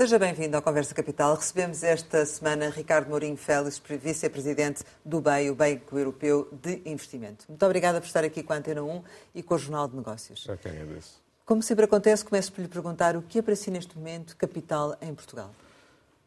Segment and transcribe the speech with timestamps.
[0.00, 1.34] Seja bem-vindo ao Conversa Capital.
[1.34, 7.44] Recebemos esta semana Ricardo Mourinho Félix, vice-presidente do BEI, o Banco Europeu de Investimento.
[7.46, 9.02] Muito obrigada por estar aqui com a Antena 1
[9.34, 10.44] e com o Jornal de Negócios.
[10.44, 11.20] Já quem agradeço.
[11.44, 14.96] Como sempre acontece, começo por lhe perguntar o que é para si neste momento capital
[15.02, 15.50] em Portugal?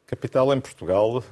[0.06, 1.24] Capital em Portugal,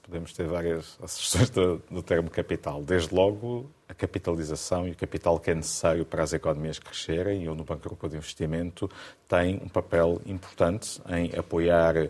[0.00, 2.84] podemos ter várias asserções do, do, termo capital.
[2.84, 7.48] Desde logo, a capitalização e o capital que é necessário para as economias crescerem, e
[7.48, 8.88] onde o Banco Europeu de Investimento
[9.28, 12.08] tem um papel importante em apoiar eh,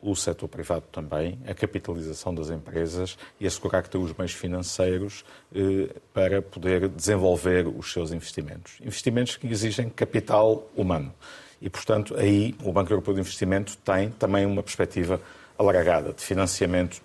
[0.00, 5.24] o setor privado também, a capitalização das empresas e assegurar que tem os meios financeiros
[5.52, 8.78] eh, para poder desenvolver os seus investimentos.
[8.80, 11.12] Investimentos que exigem capital humano.
[11.60, 15.20] E, portanto, aí o Banco Europeu de Investimento tem também uma perspectiva
[15.58, 17.00] alargada de financiamento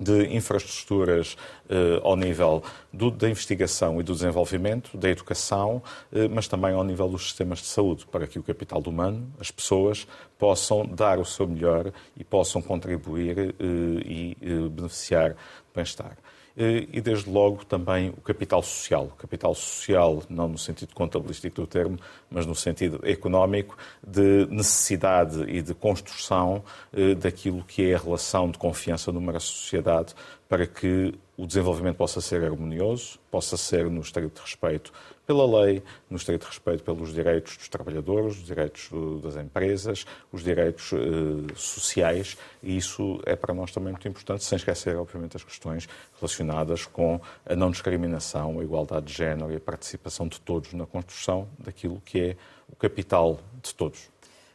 [0.00, 1.36] de infraestruturas
[1.68, 2.62] eh, ao nível
[2.92, 7.58] do, da investigação e do desenvolvimento, da educação, eh, mas também ao nível dos sistemas
[7.58, 10.06] de saúde, para que o capital humano, as pessoas,
[10.38, 15.36] possam dar o seu melhor e possam contribuir eh, e eh, beneficiar do
[15.74, 16.16] bem-estar.
[16.56, 19.04] Eh, e, desde logo, também o capital social.
[19.04, 21.98] O capital social, não no sentido contabilístico do termo,
[22.30, 26.62] mas no sentido económico, de necessidade e de construção
[26.92, 30.14] eh, daquilo que é a relação de confiança numa sociedade
[30.50, 34.92] para que o desenvolvimento possa ser harmonioso, possa ser no estrito respeito
[35.24, 38.90] pela lei, no estrito respeito pelos direitos dos trabalhadores, os direitos
[39.22, 44.56] das empresas, os direitos eh, sociais, e isso é para nós também muito importante, sem
[44.56, 49.60] esquecer, obviamente, as questões relacionadas com a não discriminação, a igualdade de género e a
[49.60, 52.36] participação de todos na construção daquilo que é
[52.68, 54.10] o capital de todos.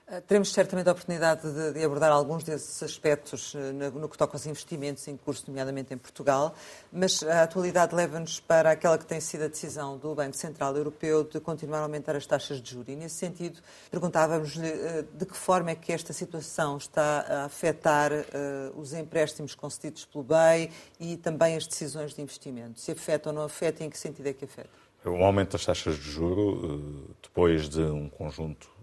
[0.08, 4.16] Eh, teremos certamente a oportunidade de, de abordar alguns desses aspectos eh, no, no, que
[4.16, 6.54] toca aos investimentos em curso, nomeadamente em Portugal,
[6.94, 11.24] mas a atualidade leva-nos para aquela que tem sido a decisão do Banco Central Europeu
[11.24, 12.90] de continuar a aumentar as taxas de juros.
[12.90, 18.12] E, nesse sentido, perguntávamos-lhe eh, de que forma é que esta situação está a afetar
[18.12, 22.80] uh, os empréstimos concedidos pelo BEI e também as decisões de investimento.
[22.80, 24.70] Se afeta ou não afeta e em que sentido é que afeta?
[25.04, 28.75] O aumento das taxas de juro, depois de um conjunto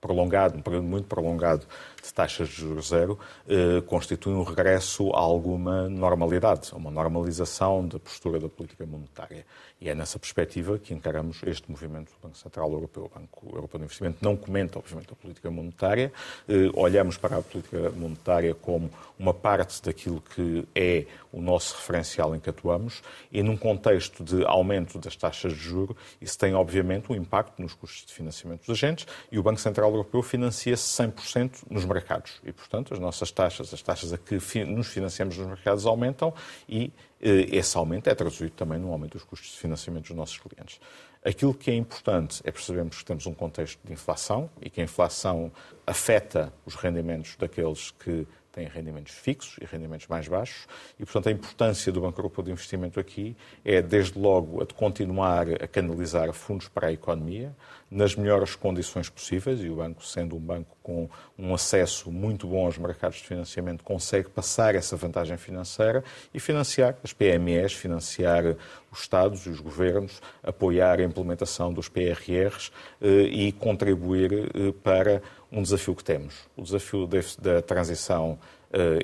[0.00, 1.66] prolongado, um período muito prolongado
[2.02, 3.18] de taxas de juros zero,
[3.48, 9.44] eh, constitui um regresso a alguma normalidade, a uma normalização da postura da política monetária.
[9.80, 13.04] E é nessa perspectiva que encaramos este movimento do Banco Central Europeu.
[13.04, 16.12] O Banco Europeu de Investimento não comenta, obviamente, a política monetária.
[16.48, 22.34] Eh, olhamos para a política monetária como uma parte daquilo que é o nosso referencial
[22.34, 23.02] em que atuamos
[23.32, 27.72] e num contexto de aumento das taxas de juro, isso tem, obviamente, um impacto nos
[27.72, 32.40] custos de financiamento dos agentes e o Banco Central Europeu financia-se 100% nos mercados.
[32.44, 36.32] E, portanto, as nossas taxas, as taxas a que nos financiamos nos mercados aumentam
[36.68, 40.38] e eh, esse aumento é traduzido também no aumento dos custos de financiamento dos nossos
[40.38, 40.80] clientes.
[41.24, 44.84] Aquilo que é importante é percebermos que temos um contexto de inflação e que a
[44.84, 45.52] inflação
[45.86, 50.66] afeta os rendimentos daqueles que têm rendimentos fixos e rendimentos mais baixos,
[50.98, 54.74] e, portanto, a importância do Banco Europeu de Investimento aqui é, desde logo, a de
[54.74, 57.54] continuar a canalizar fundos para a economia
[57.90, 62.66] nas melhores condições possíveis, e o banco, sendo um banco com um acesso muito bom
[62.66, 68.56] aos mercados de financiamento, consegue passar essa vantagem financeira e financiar as PMEs, financiar
[68.92, 72.70] os Estados e os governos, apoiar a implementação dos PRRs
[73.00, 77.08] eh, e contribuir eh, para um desafio que temos, o desafio
[77.38, 78.38] da transição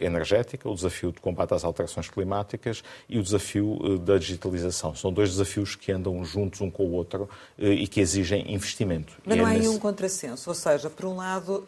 [0.00, 4.94] energética, o desafio de combate às alterações climáticas e o desafio eh, da digitalização.
[4.94, 7.28] São dois desafios que andam juntos um com o outro
[7.58, 9.14] eh, e que exigem investimento.
[9.24, 9.68] Mas não é há nesse...
[9.68, 11.64] um contrassenso, ou seja, por um lado,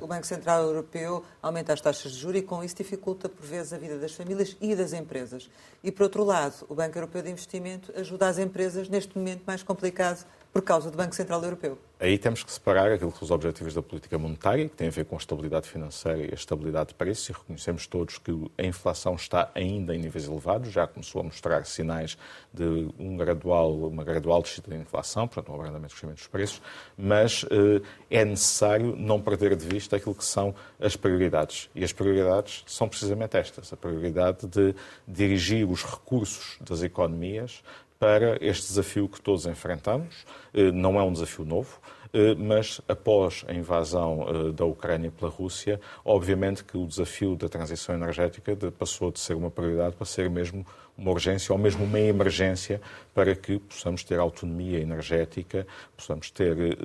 [0.00, 3.72] o Banco Central Europeu aumenta as taxas de juros e com isso dificulta por vezes
[3.72, 5.48] a vida das famílias e das empresas.
[5.82, 9.62] E por outro lado, o Banco Europeu de Investimento ajuda as empresas neste momento mais
[9.62, 11.78] complicado por causa do Banco Central Europeu.
[11.98, 14.90] Aí temos que separar aquilo que são os objetivos da política monetária, que tem a
[14.90, 18.62] ver com a estabilidade financeira e a estabilidade de preços, e reconhecemos todos que a
[18.64, 22.18] inflação está ainda em níveis elevados, já começou a mostrar sinais
[22.52, 26.60] de um gradual, uma gradual descida da inflação, portanto, um abrandamento do crescimento dos preços,
[26.98, 31.70] mas eh, é necessário não perder de vista aquilo que são as prioridades.
[31.72, 34.74] E as prioridades são precisamente estas: a prioridade de
[35.06, 37.62] dirigir os recursos das economias
[38.02, 40.26] para este desafio que todos enfrentamos.
[40.52, 41.78] Eh, não é um desafio novo,
[42.12, 47.48] eh, mas após a invasão eh, da Ucrânia pela Rússia, obviamente que o desafio da
[47.48, 50.66] transição energética passou de ser uma prioridade para ser mesmo
[50.96, 52.80] uma urgência ou mesmo uma emergência
[53.14, 55.66] para que possamos ter autonomia energética,
[55.96, 56.76] possamos ter eh,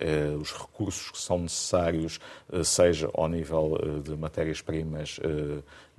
[0.00, 2.20] eh, os recursos que são necessários,
[2.64, 5.18] seja ao nível de matérias-primas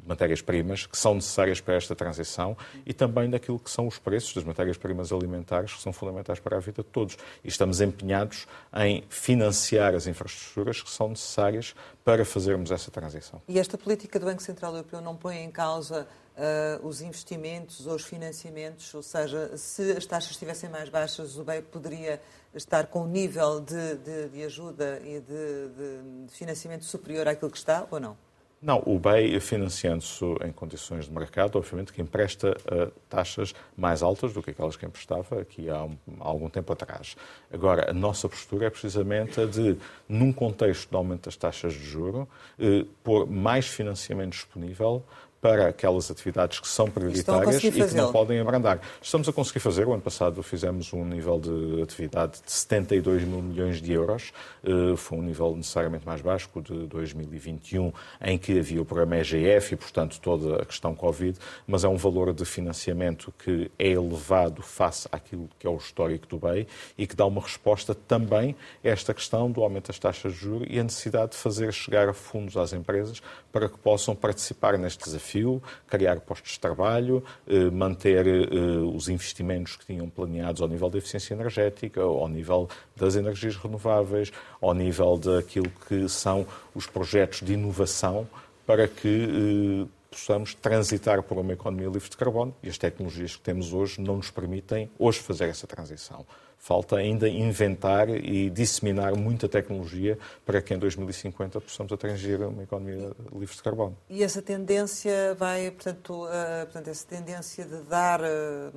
[0.06, 2.56] matérias-primas que são necessárias para esta transição
[2.86, 6.60] e também daquilo que são os preços das matérias-primas alimentares que são fundamentais para a
[6.60, 7.18] vida de todos.
[7.44, 13.42] E estamos empenhados em financiar as infraestruturas que são necessárias para fazermos essa transição.
[13.48, 16.08] E esta política do Banco Central Europeu não põe em causa
[16.40, 18.94] uh, os investimentos ou os financiamentos?
[18.94, 22.22] Ou seja, se as taxas estivessem mais baixas, o BEI poderia
[22.56, 27.58] estar com um nível de, de, de ajuda e de, de financiamento superior àquilo que
[27.58, 28.18] está ou não?
[28.62, 34.34] Não, o BEI, financiando-se em condições de mercado, obviamente que empresta uh, taxas mais altas
[34.34, 37.16] do que aquelas que emprestava aqui há, um, há, algum tempo atrás.
[37.50, 39.78] Agora, a nossa postura é precisamente a de,
[40.10, 42.28] num contexto de aumento das taxas de juro,
[42.60, 45.06] uh, pôr mais financiamento disponível
[45.42, 48.80] para aquelas atividades que são prioritárias e que não podem abrandar.
[49.02, 49.88] Estamos a conseguir fazer.
[49.88, 54.34] O ano passado fizemos um nível de atividade de 72 mil milhões de euros.
[54.64, 57.92] Eh, foi um nível necessariamente mais baixo que o de 2021,
[58.22, 61.96] em que havia o programa EGF e, portanto, toda a questão Covid, mas é um
[61.96, 67.08] valor de financiamento que é elevado face àquilo que é o histórico do BEI e
[67.08, 70.80] que dá uma resposta também a esta questão do aumento das taxas de juros e
[70.80, 73.22] a necessidade de fazer chegar fundos às empresas
[73.52, 78.48] para que possam participar neste desafio desafio, criar postos de trabalho, eh, manter eh,
[78.94, 84.32] os investimentos que tinham planeados ao nível da eficiência energética, ao nível das energias renováveis,
[84.62, 88.28] ao nível daquilo que são os projetos de inovação
[88.66, 93.42] para que eh, possamos transitar por uma economia livre de carbono e as tecnologias que
[93.42, 96.26] temos hoje não nos permitem hoje fazer essa transição.
[96.58, 103.14] Falta ainda inventar e disseminar muita tecnologia para que em 2050 possamos atingir uma economia
[103.32, 103.96] livre de carbono.
[104.10, 108.26] E essa tendência vai, portanto, uh, portanto essa tendência de dar uh,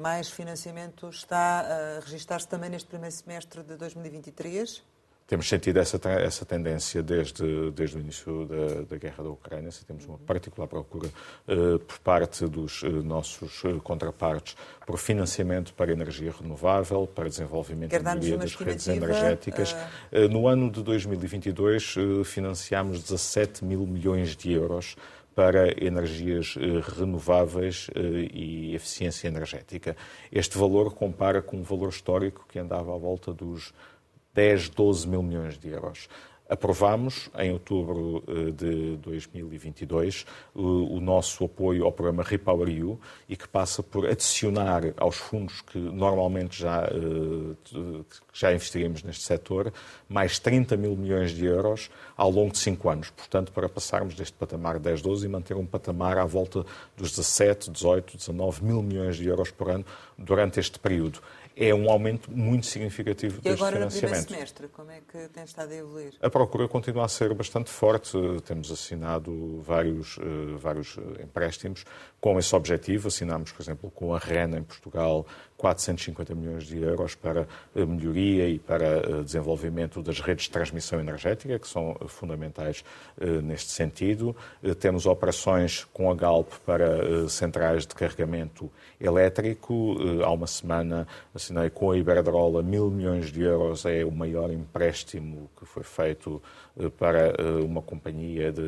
[0.00, 1.66] mais financiamento está
[1.98, 4.91] a registrar-se também neste primeiro semestre de 2023?
[5.32, 9.70] Temos sentido essa, essa tendência desde, desde o início da, da guerra da Ucrânia.
[9.86, 11.08] Temos uma particular procura
[11.48, 14.54] uh, por parte dos uh, nossos uh, contrapartes
[14.86, 19.74] por financiamento para energia renovável, para desenvolvimento de melhoria das redes energéticas.
[20.30, 21.94] no ano de 2022,
[22.26, 24.96] financiámos 17 mil milhões de euros
[25.34, 26.56] para energias
[26.98, 27.86] renováveis
[28.34, 29.96] e eficiência energética.
[30.30, 33.72] Este valor compara com um valor histórico que andava à volta dos
[34.34, 36.08] 10, 12 mil milhões de euros.
[36.52, 43.48] Aprovámos, em outubro eh, de 2022, o nosso apoio ao programa Repower EU e que
[43.48, 49.72] passa por adicionar aos fundos que normalmente já, eh, já investiríamos neste setor
[50.06, 53.08] mais 30 mil milhões de euros ao longo de cinco anos.
[53.08, 57.70] Portanto, para passarmos deste patamar 10, 12 e manter um patamar à volta dos 17,
[57.70, 59.86] 18, 19 mil milhões de euros por ano
[60.18, 61.20] durante este período
[61.56, 64.02] é um aumento muito significativo e deste agora, financiamento.
[64.02, 66.14] no primeiro semestre, como é que tem estado a evoluir?
[66.20, 68.16] A procura continua a ser bastante forte.
[68.44, 71.84] Temos assinado vários, uh, vários eh, empréstimos
[72.20, 73.08] com esse objetivo.
[73.08, 75.26] Assinámos, por exemplo, com a REN em Portugal
[75.62, 80.98] 450 milhões de euros para a melhoria e para o desenvolvimento das redes de transmissão
[80.98, 82.84] energética, que são fundamentais
[83.20, 84.34] eh, neste sentido.
[84.60, 88.68] Eh, temos operações com a Galp para eh, centrais de carregamento
[89.00, 89.96] elétrico.
[90.24, 95.48] Há uma semana assinei com a Iberdrola mil milhões de euros, é o maior empréstimo
[95.56, 96.42] que foi feito
[96.98, 98.62] para uma companhia de,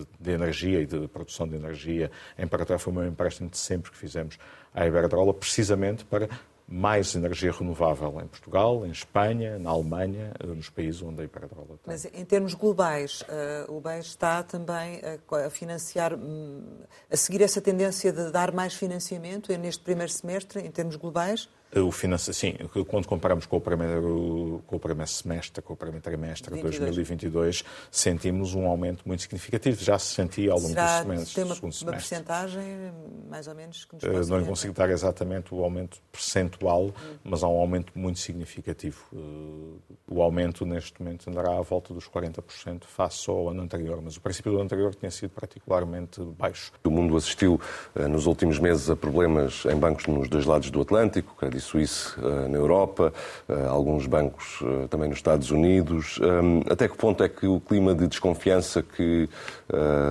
[0.00, 2.10] de, de energia e de produção de energia.
[2.38, 4.38] Em particular, foi o maior empréstimo de sempre que fizemos
[4.74, 6.28] à Iberdrola, precisamente para
[6.68, 11.82] mais energia renovável em Portugal, em Espanha, na Alemanha, nos países onde a Iberdrola está.
[11.86, 15.00] Mas em termos globais, uh, o BEI está também
[15.30, 16.64] a, financiar, um,
[17.08, 21.48] a seguir essa tendência de dar mais financiamento neste primeiro semestre, em termos globais?
[21.74, 22.54] O finança, sim,
[22.88, 27.64] quando comparamos com o primeiro, com o primeiro semestre, com o primeiro trimestre de 2022,
[27.90, 29.82] sentimos um aumento muito significativo.
[29.82, 31.84] Já se sentia ao longo Será, dos semestres, tem uma, segundo semestre.
[31.84, 32.92] uma percentagem,
[33.28, 36.92] mais ou menos, que nos uh, Não lhe consigo dar exatamente o aumento percentual, hum.
[37.24, 39.04] mas há um aumento muito significativo.
[39.12, 44.16] Uh, o aumento, neste momento, andará à volta dos 40% face ao ano anterior, mas
[44.16, 46.72] o princípio do ano anterior tinha sido particularmente baixo.
[46.84, 47.60] O mundo assistiu,
[47.94, 52.18] uh, nos últimos meses, a problemas em bancos nos dois lados do Atlântico, Credit Suisse
[52.18, 53.12] uh, na Europa,
[53.48, 56.18] uh, alguns bancos uh, também nos Estados Unidos.
[56.20, 59.28] Um, até que ponto é que o clima de desconfiança que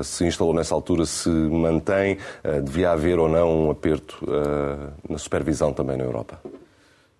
[0.04, 2.18] se instalou nessa altura se mantém?
[2.64, 4.18] devia haver ou não um aperto
[5.08, 6.40] na supervisão também na Europa?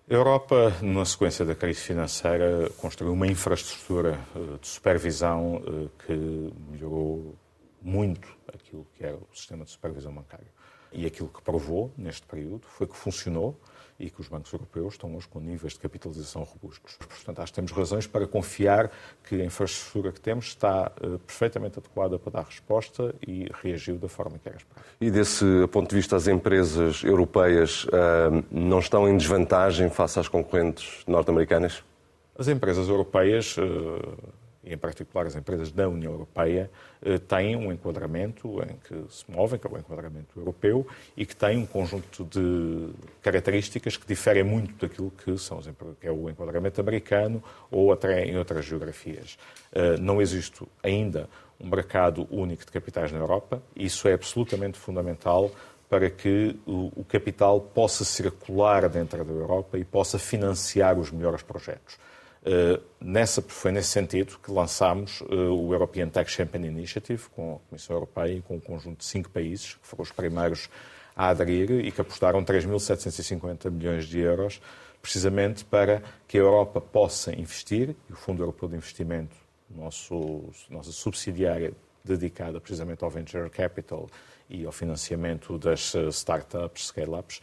[0.08, 4.18] A Europa, na sequência da crise financeira, construiu uma infraestrutura
[4.60, 5.62] de supervisão
[6.06, 7.34] que melhorou
[7.82, 10.46] muito aquilo que era o sistema de supervisão bancário
[10.92, 13.58] E aquilo que provou neste período foi que funcionou
[13.98, 16.96] e que os bancos europeus estão hoje com níveis de capitalização robustos.
[16.96, 18.90] Portanto, acho que temos razões para confiar
[19.28, 24.08] que a infraestrutura que temos está uh, perfeitamente adequada para dar resposta e reagiu da
[24.08, 24.86] forma que era esperado.
[25.00, 30.28] E desse ponto de vista, as empresas europeias uh, não estão em desvantagem face às
[30.28, 31.82] concorrentes norte-americanas?
[32.38, 33.56] As empresas europeias.
[33.56, 36.70] Uh em particular as empresas da União Europeia,
[37.02, 41.36] eh, têm um enquadramento em que se movem, que é o enquadramento europeu, e que
[41.36, 42.90] têm um conjunto de
[43.22, 45.60] características que diferem muito daquilo que, são,
[46.00, 49.38] que é o enquadramento americano ou até em outras geografias.
[49.72, 51.28] Eh, não existe ainda
[51.60, 55.50] um mercado único de capitais na Europa, e isso é absolutamente fundamental
[55.88, 61.96] para que o capital possa circular dentro da Europa e possa financiar os melhores projetos.
[62.46, 67.68] Uh, nessa, foi nesse sentido que lançámos uh, o European Tech Champion Initiative com a
[67.68, 70.70] Comissão Europeia e com um conjunto de cinco países, que foram os primeiros
[71.16, 74.60] a aderir e que apostaram 3.750 milhões de euros,
[75.02, 79.34] precisamente para que a Europa possa investir, e o Fundo Europeu de Investimento,
[79.68, 81.72] nosso, nossa subsidiária
[82.04, 84.08] dedicada precisamente ao Venture Capital
[84.48, 87.42] e ao financiamento das eh, startups, scale-ups,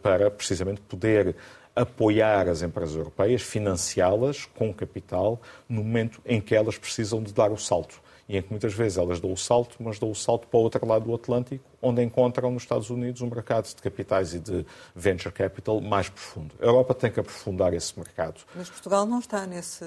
[0.00, 1.34] para precisamente poder
[1.74, 7.50] apoiar as empresas europeias, financiá-las com capital no momento em que elas precisam de dar
[7.50, 8.00] o salto.
[8.28, 10.62] E em que muitas vezes elas dão o salto, mas dão o salto para o
[10.62, 14.64] outro lado do Atlântico, onde encontram nos Estados Unidos um mercado de capitais e de
[14.94, 16.54] venture capital mais profundo.
[16.60, 18.40] A Europa tem que aprofundar esse mercado.
[18.54, 19.84] Mas Portugal não está nesse,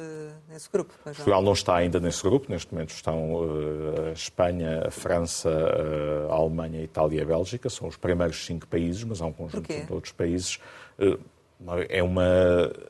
[0.50, 0.94] nesse grupo?
[1.04, 2.52] Portugal não está ainda nesse grupo.
[2.52, 7.26] Neste momento estão uh, a Espanha, a França, uh, a Alemanha, a Itália e a
[7.26, 7.70] Bélgica.
[7.70, 10.60] São os primeiros cinco países, mas há um conjunto de outros países.
[11.00, 11.18] Uh,
[11.90, 12.26] é, uma,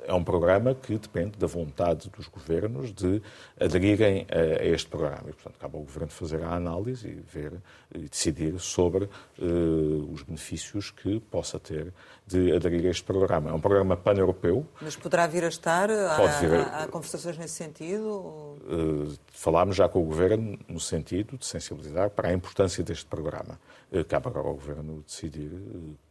[0.05, 3.21] é um programa que depende da vontade dos governos de
[3.59, 5.29] aderirem a, a este programa.
[5.29, 7.53] E, portanto, cabe ao governo fazer a análise e ver
[7.93, 11.93] e decidir sobre uh, os benefícios que possa ter
[12.25, 13.51] de aderir a este programa.
[13.51, 14.65] É um programa pan-europeu.
[14.81, 15.87] Mas poderá vir a estar?
[16.17, 16.63] Pode vir a...
[16.63, 18.09] Há, há conversações nesse sentido?
[18.09, 23.59] Uh, falámos já com o governo no sentido de sensibilizar para a importância deste programa.
[23.91, 25.51] Uh, cabe agora ao governo decidir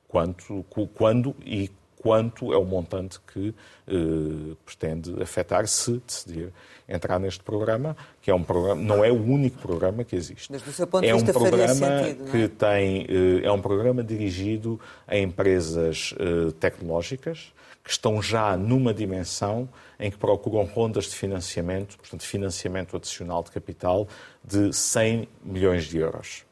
[0.06, 1.68] quanto, quando e
[2.04, 3.54] quanto é o montante que
[3.88, 6.52] eh, pretende afetar se decidir
[6.86, 10.52] entrar neste programa, que é um programa, não é o único programa que existe.
[10.52, 12.30] Mas do seu ponto de é vista um programa sentido, é?
[12.30, 18.92] que tem eh, é um programa dirigido a empresas eh, tecnológicas que estão já numa
[18.92, 19.66] dimensão
[19.98, 24.06] em que procuram rondas de financiamento, portanto financiamento adicional de capital
[24.44, 26.44] de 100 milhões de euros.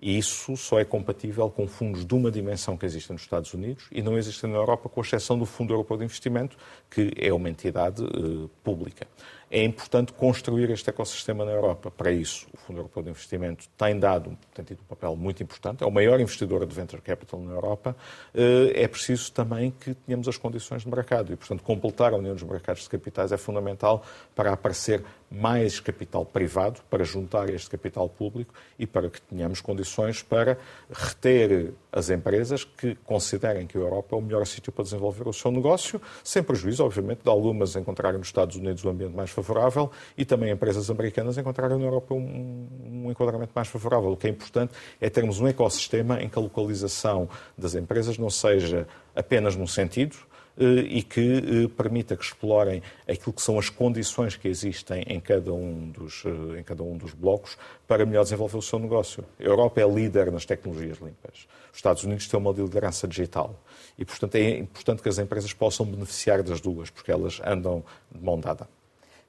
[0.00, 3.86] E isso só é compatível com fundos de uma dimensão que existem nos Estados Unidos
[3.90, 6.56] e não existem na Europa, com exceção do Fundo Europeu de Investimento,
[6.88, 9.08] que é uma entidade uh, pública.
[9.50, 11.90] É importante construir este ecossistema na Europa.
[11.90, 15.82] Para isso, o Fundo Europeu de Investimento tem dado, tem tido um papel muito importante,
[15.82, 17.96] é o maior investidor de venture capital na Europa.
[18.34, 22.34] Uh, é preciso também que tenhamos as condições de mercado e, portanto, completar a União
[22.34, 28.08] dos Mercados de Capitais é fundamental para aparecer mais capital privado, para juntar este capital
[28.08, 30.58] público e para que tenhamos condições para
[30.90, 35.32] reter as empresas que considerem que a Europa é o melhor sítio para desenvolver o
[35.32, 39.90] seu negócio, sem prejuízo, obviamente, de algumas encontrarem nos Estados Unidos um ambiente mais favorável
[40.16, 42.68] e também empresas americanas encontrarem na Europa um,
[43.04, 44.12] um enquadramento mais favorável.
[44.12, 48.30] O que é importante é termos um ecossistema em que a localização das empresas não
[48.30, 50.16] seja apenas num sentido,
[50.60, 55.20] eh, e que eh, permita que explorem aquilo que são as condições que existem em
[55.20, 59.24] cada um dos, eh, em cada um dos blocos para melhor desenvolver o seu negócio.
[59.38, 61.46] A Europa é líder nas tecnologias limpas.
[61.70, 63.54] Os Estados Unidos têm uma liderança digital.
[63.96, 68.24] E, portanto, é importante que as empresas possam beneficiar das duas, porque elas andam de
[68.24, 68.68] mão dada.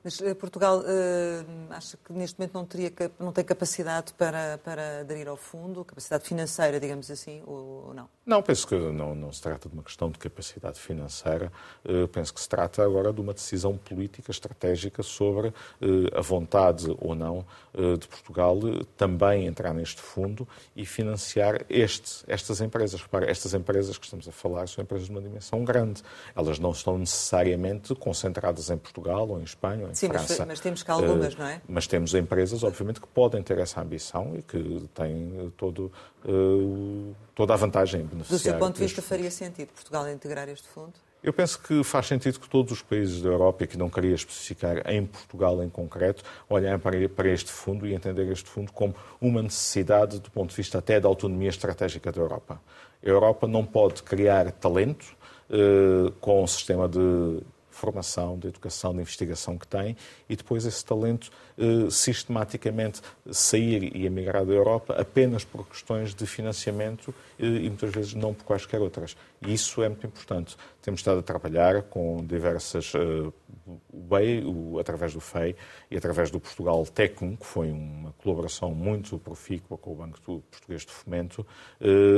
[0.01, 5.01] Mas uh, Portugal uh, acha que neste momento não, teria, não tem capacidade para, para
[5.01, 8.07] aderir ao fundo, capacidade financeira, digamos assim, ou, não?
[8.25, 11.51] Não, penso que não, não, se trata de uma questão de capacidade financeira.
[11.83, 15.53] Uh, penso que se trata agora de uma decisão política, estratégica sobre
[16.15, 17.45] a vontade ou não
[17.99, 18.57] de Portugal
[18.97, 23.01] também entrar neste fundo e financiar este, estas empresas.
[23.01, 26.01] Repara, estas empresas que estamos a falar são empresas de uma dimensão grande.
[26.35, 30.35] Elas não estão necessariamente concentradas em Portugal ou em Espanha em Sim, França.
[30.39, 31.61] Mas, mas temos cá algumas, uh, não é?
[31.67, 35.91] Mas temos empresas, obviamente, que podem ter essa ambição e que têm todo,
[36.25, 38.39] uh, toda a vantagem em beneficiar.
[38.39, 40.93] Do seu ponto de vista, faria sentido Portugal integrar este fundo?
[41.21, 44.15] Eu penso que faz sentido que todos os países da Europa, e que não queria
[44.15, 49.41] especificar em Portugal em concreto, olhem para este fundo e entender este fundo como uma
[49.41, 52.61] necessidade do ponto de vista até da autonomia estratégica da Europa.
[53.03, 55.17] A Europa não pode criar talento
[55.49, 57.41] uh, com um sistema de
[57.79, 59.95] formação, de educação, de investigação que tem
[60.27, 66.25] e depois esse talento eh, sistematicamente sair e emigrar da Europa apenas por questões de
[66.25, 69.17] financiamento eh, e muitas vezes não por quaisquer outras.
[69.45, 70.55] E isso é muito importante.
[70.81, 73.33] Temos estado a trabalhar com diversas, uh,
[73.91, 74.43] o BEI,
[74.79, 75.53] através do FEI
[75.91, 80.19] e através do Portugal Tecum, que foi uma colaboração muito profícua com o Banco
[80.49, 81.45] Português de Fomento,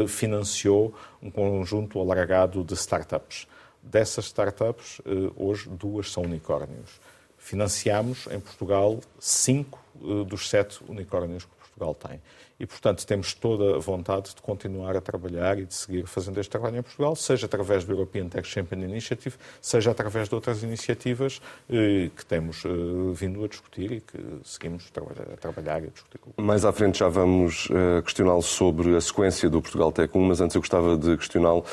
[0.07, 3.47] financiou um conjunto alargado de startups.
[3.83, 6.99] Dessas startups, uh, hoje duas são unicórnios.
[7.37, 9.79] Financiamos em Portugal cinco
[10.27, 12.21] dos sete unicórnios que Portugal tem.
[12.59, 16.51] E, portanto, temos toda a vontade de continuar a trabalhar e de seguir fazendo este
[16.51, 21.41] trabalho em Portugal, seja através do European Tech Champion Initiative, seja através de outras iniciativas
[21.67, 22.69] eh, que temos eh,
[23.15, 26.19] vindo a discutir e que seguimos a trabalhar e a discutir.
[26.37, 30.39] Mais à frente já vamos eh, questioná-lo sobre a sequência do Portugal Tech 1, mas
[30.39, 31.65] antes eu gostava de questioná-lo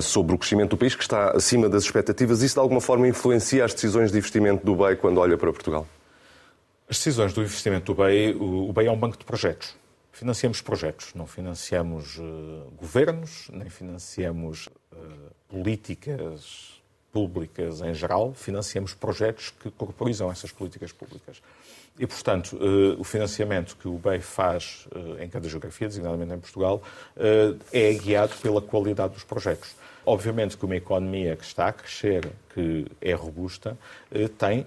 [0.00, 2.42] sobre o crescimento do país, que está acima das expectativas.
[2.42, 5.86] Isso, de alguma forma, influencia as decisões de investimento do BEI quando olha para Portugal?
[6.92, 9.74] As decisões do investimento do BEI, o BEI é um banco de projetos
[10.12, 19.54] financiamos projetos, não financiamos uh, governos, nem financiamos uh, políticas públicas em geral, financiamos projetos
[19.58, 21.42] que corporizam essas políticas públicas.
[21.98, 24.86] E, portanto, uh, o financiamento que o BEI faz
[25.18, 26.82] em cada geografia, designadamente em Portugal,
[27.72, 29.74] é guiado pela qualidade dos projetos.
[30.04, 33.78] Obviamente que uma economia que está a crescer, que é robusta,
[34.38, 34.66] tem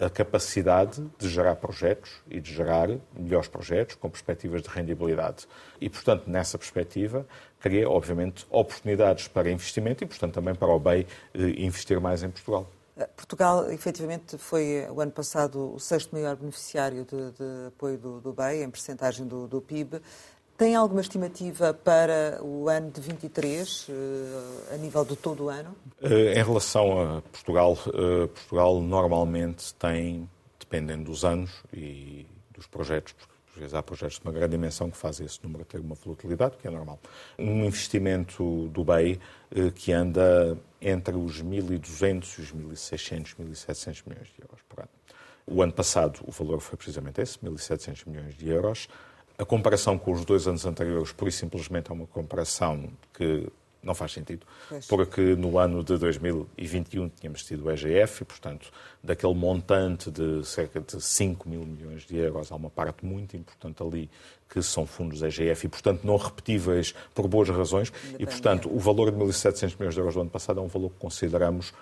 [0.00, 5.46] a capacidade de gerar projetos e de gerar melhores projetos com perspectivas de rendibilidade.
[5.78, 7.26] E, portanto, nessa perspectiva,
[7.60, 12.30] cria, obviamente, oportunidades para investimento e, portanto, também para o BEI eh, investir mais em
[12.30, 12.66] Portugal.
[12.96, 18.20] Eh, Portugal, efetivamente, foi o ano passado o sexto maior beneficiário de, de apoio do,
[18.20, 20.00] do BEI, em percentagem do, do PIB.
[20.60, 25.74] Tem alguma estimativa para o ano de 23, eh, a nível de todo o ano?
[26.02, 33.14] Eh, em relação a Portugal, eh, Portugal normalmente tem, dependendo dos anos e dos projetos,
[33.14, 35.94] porque às vezes há projetos de uma grande dimensão que fazem esse número ter uma
[35.94, 37.00] volatilidade, que é normal.
[37.38, 39.18] Um investimento do BEI
[39.74, 44.90] que anda entre os 1.200 e os 1.600, 1.700 milhões de euros por ano.
[45.46, 48.88] O ano passado o valor foi precisamente esse, 1.700 milhões de euros.
[49.40, 53.50] A comparação com os dois anos anteriores, por e simplesmente, é uma comparação que
[53.82, 54.84] não faz sentido, pois.
[54.84, 58.70] porque no ano de 2021 tínhamos tido o EGF e, portanto,
[59.02, 63.82] daquele montante de cerca de 5 mil milhões de euros, há uma parte muito importante
[63.82, 64.10] ali
[64.46, 67.90] que são fundos EGF e, portanto, não repetíveis por boas razões.
[68.18, 70.90] E, portanto, o valor de 1.700 milhões de euros do ano passado é um valor
[70.90, 71.72] que consideramos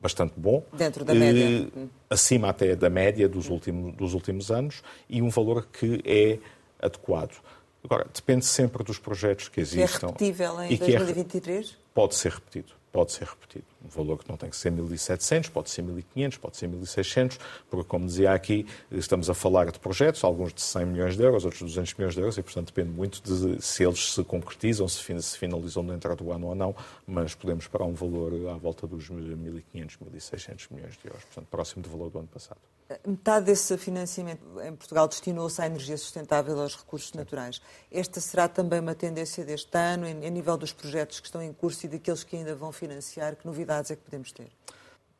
[0.00, 0.64] bastante bom.
[0.72, 1.68] Dentro da média.
[2.10, 6.38] acima até da média dos, últimos, dos últimos anos e um valor que é
[6.80, 7.40] adequado.
[7.82, 10.12] Agora, depende sempre dos projetos que existem.
[10.14, 11.70] Que é repetível em 2023?
[11.70, 13.64] É, pode ser repetido, pode ser repetido.
[13.84, 17.38] Um valor que não tem que ser 1.700, pode ser 1.500, pode ser 1.600,
[17.70, 21.44] porque, como dizia aqui, estamos a falar de projetos, alguns de 100 milhões de euros,
[21.44, 24.88] outros de 200 milhões de euros, e, portanto, depende muito de se eles se concretizam,
[24.88, 25.02] se
[25.38, 26.74] finalizam dentro do ano ou não,
[27.06, 31.82] mas podemos parar um valor à volta dos 1.500, 1.600 milhões de euros, portanto, próximo
[31.82, 32.60] do valor do ano passado.
[33.06, 37.60] Metade desse financiamento em Portugal destinou-se à energia sustentável e aos recursos naturais.
[37.92, 41.84] Esta será também uma tendência deste ano, em, nível dos projetos que estão em curso
[41.84, 43.36] e daqueles que ainda vão financiar?
[43.36, 44.48] Que é que podemos ter?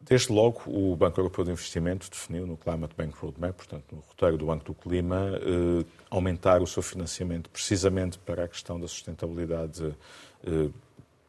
[0.01, 4.39] Desde logo, o Banco Europeu de Investimento definiu no Climate Bank Roadmap, portanto, no roteiro
[4.39, 9.95] do Banco do Clima, eh, aumentar o seu financiamento precisamente para a questão da sustentabilidade,
[10.45, 10.71] eh,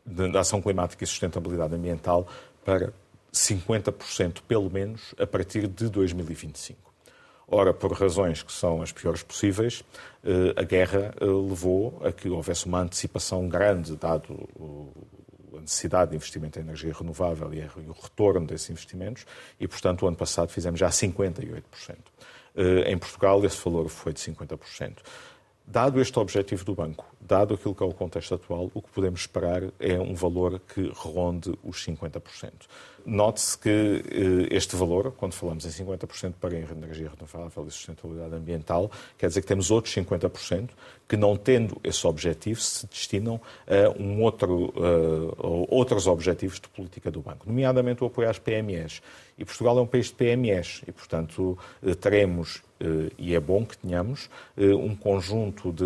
[0.05, 2.27] da ação climática e sustentabilidade ambiental
[2.63, 2.93] para
[3.31, 6.89] 50% pelo menos a partir de 2025.
[7.47, 9.83] Ora, por razões que são as piores possíveis,
[10.23, 14.47] eh, a guerra eh, levou a que houvesse uma antecipação grande, dado
[15.59, 19.25] a necessidade de investimento em energia renovável e o retorno desses investimentos,
[19.59, 21.61] e, portanto, o ano passado fizemos já 58%.
[22.55, 24.97] Eh, em Portugal, esse valor foi de 50%.
[25.71, 29.19] Dado este objetivo do banco, dado aquilo que é o contexto atual, o que podemos
[29.19, 32.51] esperar é um valor que ronde os 50%.
[33.05, 38.33] Note-se que eh, este valor, quando falamos em 50% para a energia renovável e sustentabilidade
[38.33, 40.69] ambiental, quer dizer que temos outros 50%
[41.07, 47.11] que, não tendo esse objetivo, se destinam a um outro, uh, outros objetivos de política
[47.11, 49.03] do banco, nomeadamente o apoio às PMEs.
[49.39, 52.61] E Portugal é um país de PMEs e, portanto, eh, teremos
[53.17, 55.83] e é bom que tenhamos um conjunto de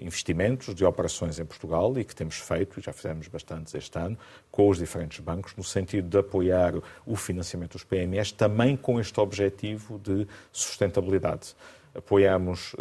[0.00, 4.16] investimentos, de operações em Portugal e que temos feito, e já fizemos bastantes este ano,
[4.52, 9.18] com os diferentes bancos, no sentido de apoiar o financiamento dos PMEs, também com este
[9.18, 11.56] objetivo de sustentabilidade.
[11.92, 12.76] Apoiamos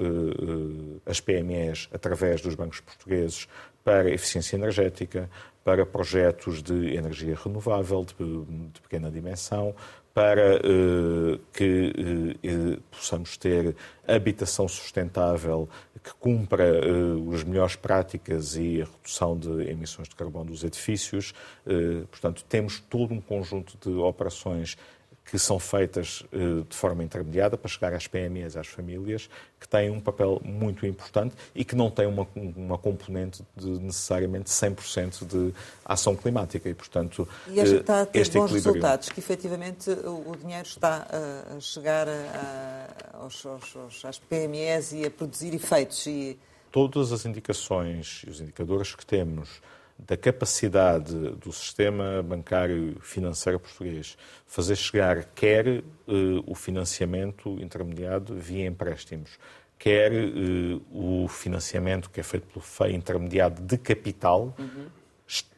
[1.04, 3.48] as PMEs através dos bancos portugueses
[3.84, 5.28] para eficiência energética,
[5.70, 9.76] para projetos de energia renovável, de, de pequena dimensão,
[10.16, 11.94] para uh, que
[12.44, 13.76] uh, possamos ter
[14.08, 15.70] habitação sustentável
[16.04, 21.36] que cumpra uh, as melhores práticas e a redução de emissões de carbono dos edifícios.
[22.10, 24.76] portanto, temos todo um conjunto de operações
[25.30, 29.92] que são feitas eh, de forma intermediada para chegar às PMEs, às famílias, que têm
[29.92, 35.54] um papel muito importante e que não têm uma, uma componente de necessariamente 100% de
[35.86, 36.68] ação climática.
[36.68, 38.64] E, portanto, e acha que está a ter bons equilíbrio...
[38.64, 41.06] resultados, que efetivamente o dinheiro está
[41.56, 46.08] a chegar a, aos, aos, às PMEs e a produzir efeitos.
[46.08, 46.40] E...
[46.72, 49.62] Todas as indicações e os indicadores que temos
[50.08, 55.84] da capacidade do sistema bancário financeiro português fazer chegar quer uh,
[56.48, 59.38] o financiamento intermediado via empréstimos,
[59.78, 64.88] quer uh, o financiamento que é feito pelo FEI intermediado de capital, uhum.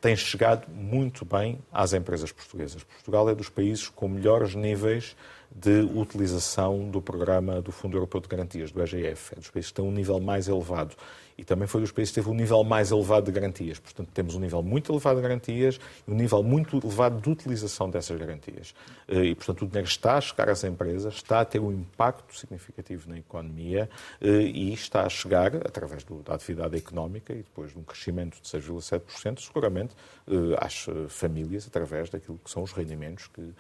[0.02, 2.84] tem chegado muito bem às empresas portuguesas.
[2.84, 5.16] Portugal é dos países com melhores níveis
[5.54, 9.34] de utilização do programa do Fundo Europeu de Garantias, do EGF.
[9.34, 10.96] É dos países que têm um nível mais elevado
[11.42, 13.80] e também foi dos países que teve um nível mais elevado de garantias.
[13.80, 17.90] Portanto, temos um nível muito elevado de garantias e um nível muito elevado de utilização
[17.90, 18.76] dessas garantias.
[19.08, 22.38] Eh, e, portanto, o dinheiro está a chegar às empresas, está a ter um impacto
[22.38, 23.90] significativo na economia
[24.22, 28.48] eh, e está a chegar, através da atividade económica e depois de um crescimento de
[28.48, 29.96] 6,7%, seguramente
[30.28, 33.52] eh, às famílias, através daquilo que são os rendimentos que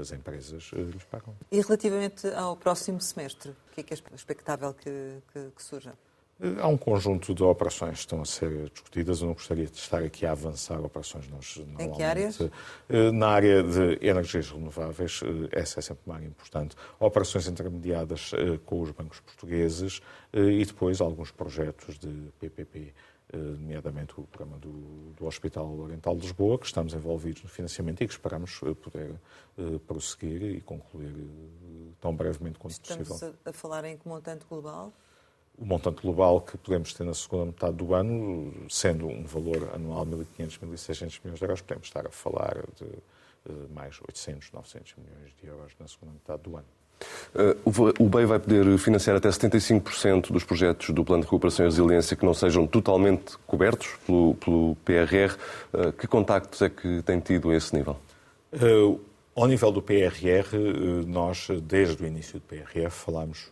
[0.00, 1.32] as empresas lhes pagam.
[1.52, 5.94] E relativamente ao próximo semestre, o que é que é expectável que, que, que surja?
[6.58, 9.20] Há um conjunto de operações que estão a ser discutidas.
[9.20, 11.28] Eu não gostaria de estar aqui a avançar operações.
[11.28, 12.38] Nós, em que áreas?
[12.88, 16.74] Eh, na área de energias renováveis, eh, essa é sempre uma área importante.
[16.98, 20.00] Operações intermediadas eh, com os bancos portugueses
[20.32, 22.94] e depois alguns projetos de PPP,
[23.32, 28.06] nomeadamente o programa do, do Hospital Oriental de Lisboa, que estamos envolvidos no financiamento e
[28.06, 29.14] que esperamos poder
[29.88, 31.12] prosseguir e concluir
[32.00, 33.28] tão brevemente quanto estamos possível.
[33.28, 34.92] Estamos a falar em que montante global?
[35.60, 40.06] O montante global que podemos ter na segunda metade do ano, sendo um valor anual
[40.06, 44.94] de 1.500, 1.600 milhões de euros, podemos estar a falar de eh, mais 800, 900
[44.96, 46.66] milhões de euros na segunda metade do ano.
[47.34, 51.68] Uh, o BEI vai poder financiar até 75% dos projetos do Plano de Recuperação e
[51.68, 55.34] Resiliência que não sejam totalmente cobertos pelo, pelo PRR.
[55.72, 57.96] Uh, que contactos é que tem tido a esse nível?
[59.34, 63.48] Ao nível do PRR, nós, desde o início do PRR, falámos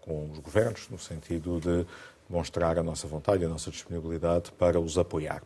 [0.00, 1.86] com os governos, no sentido de
[2.28, 5.42] demonstrar a nossa vontade e a nossa disponibilidade para os apoiar.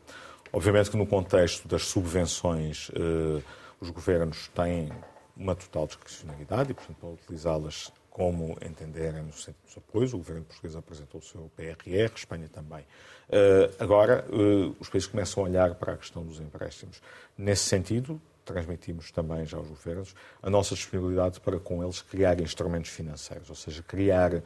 [0.53, 3.43] Obviamente que no contexto das subvenções, eh,
[3.81, 4.91] os governos têm
[5.37, 10.15] uma total discricionalidade e, portanto, para utilizá-las como entenderem no centro dos apoios.
[10.15, 12.83] O governo português apresentou o seu PRR, Espanha também.
[13.29, 17.03] Uh, agora, uh, os países começam a olhar para a questão dos empréstimos.
[17.37, 22.91] Nesse sentido, transmitimos também já aos governos a nossa disponibilidade para com eles criar instrumentos
[22.91, 24.43] financeiros, ou seja, criar uh,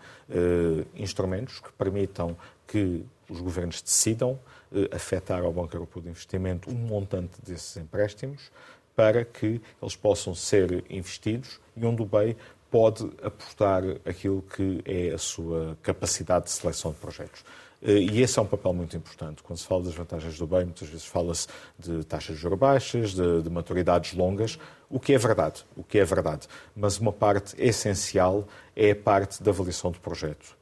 [0.95, 4.33] instrumentos que permitam que os governos decidam
[4.73, 8.51] uh, afetar ao Banco Europeu de Investimento um montante desses empréstimos
[8.95, 12.37] para que eles possam ser investidos e onde o BEI
[12.71, 17.45] pode aportar aquilo que é a sua capacidade de seleção de projetos.
[17.83, 19.43] Eh, e esse é um papel muito importante.
[19.43, 21.47] Quando se fala das vantagens do bem, muitas vezes fala-se
[21.79, 24.59] de taxas de juros baixas, de, de, maturidades longas,
[24.91, 26.49] o que é verdade, o que é verdade.
[26.75, 30.57] Mas uma parte essencial é a parte da avaliação do projeto.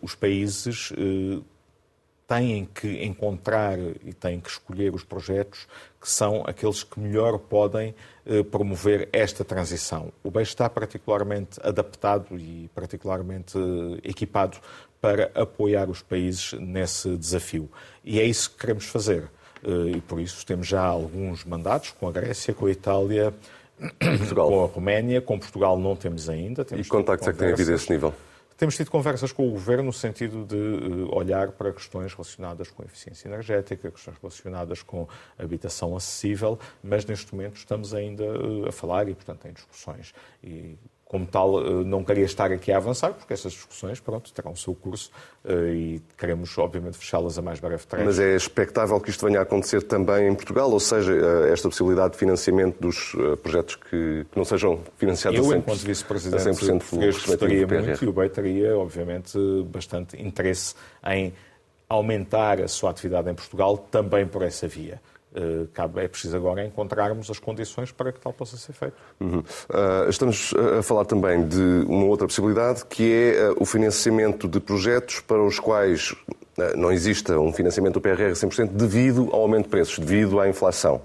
[0.00, 1.40] Os países eh,
[2.30, 5.66] têm que encontrar e têm que escolher os projetos
[6.00, 7.92] que são aqueles que melhor podem
[8.24, 10.12] eh, promover esta transição.
[10.22, 14.58] O BEI está particularmente adaptado e particularmente eh, equipado
[15.00, 17.70] para apoiar os países nesse desafio.
[18.04, 19.30] E é isso que queremos fazer.
[19.64, 23.34] Eh, e por isso temos já alguns mandatos com a Grécia, com a Itália,
[24.34, 26.64] com a Roménia, com Portugal não temos ainda.
[26.64, 28.14] Temos e contactos é que têm havido a esse nível?
[28.60, 32.82] Temos tido conversas com o Governo no sentido de eh, olhar para questões relacionadas com
[32.82, 35.08] a eficiência energética, questões relacionadas com
[35.38, 40.12] habitação acessível, mas neste momento estamos ainda eh, a falar e, portanto, em discussões.
[40.44, 40.76] E
[41.10, 44.56] como tal, eh, não queria estar aqui a avançar, porque essas discussões, pronto, terão o
[44.56, 45.10] seu curso
[45.44, 48.06] eh, e queremos, obviamente, fechá-las a mais breve trecho.
[48.06, 51.68] Mas é expectável que isto venha a acontecer também em Portugal, ou seja, eh, esta
[51.68, 57.14] possibilidade de financiamento dos projetos que, não sejam financiados Eu, a 100%, enquanto vice-presidente português,
[57.26, 61.34] gostaria muito, e o BEI teria, obviamente, bastante interesse em
[61.88, 65.00] aumentar a sua atividade em Portugal também por essa via.
[65.32, 68.94] Uh, é preciso agora encontrarmos as condições para que tal possa ser feito.
[69.20, 69.38] Uhum.
[69.38, 75.20] Uh, estamos a falar também de uma outra possibilidade, que é o financiamento de projetos
[75.20, 76.14] para os quais
[76.76, 81.00] não exista um financiamento do PRR 100% devido ao aumento de preços, devido à inflação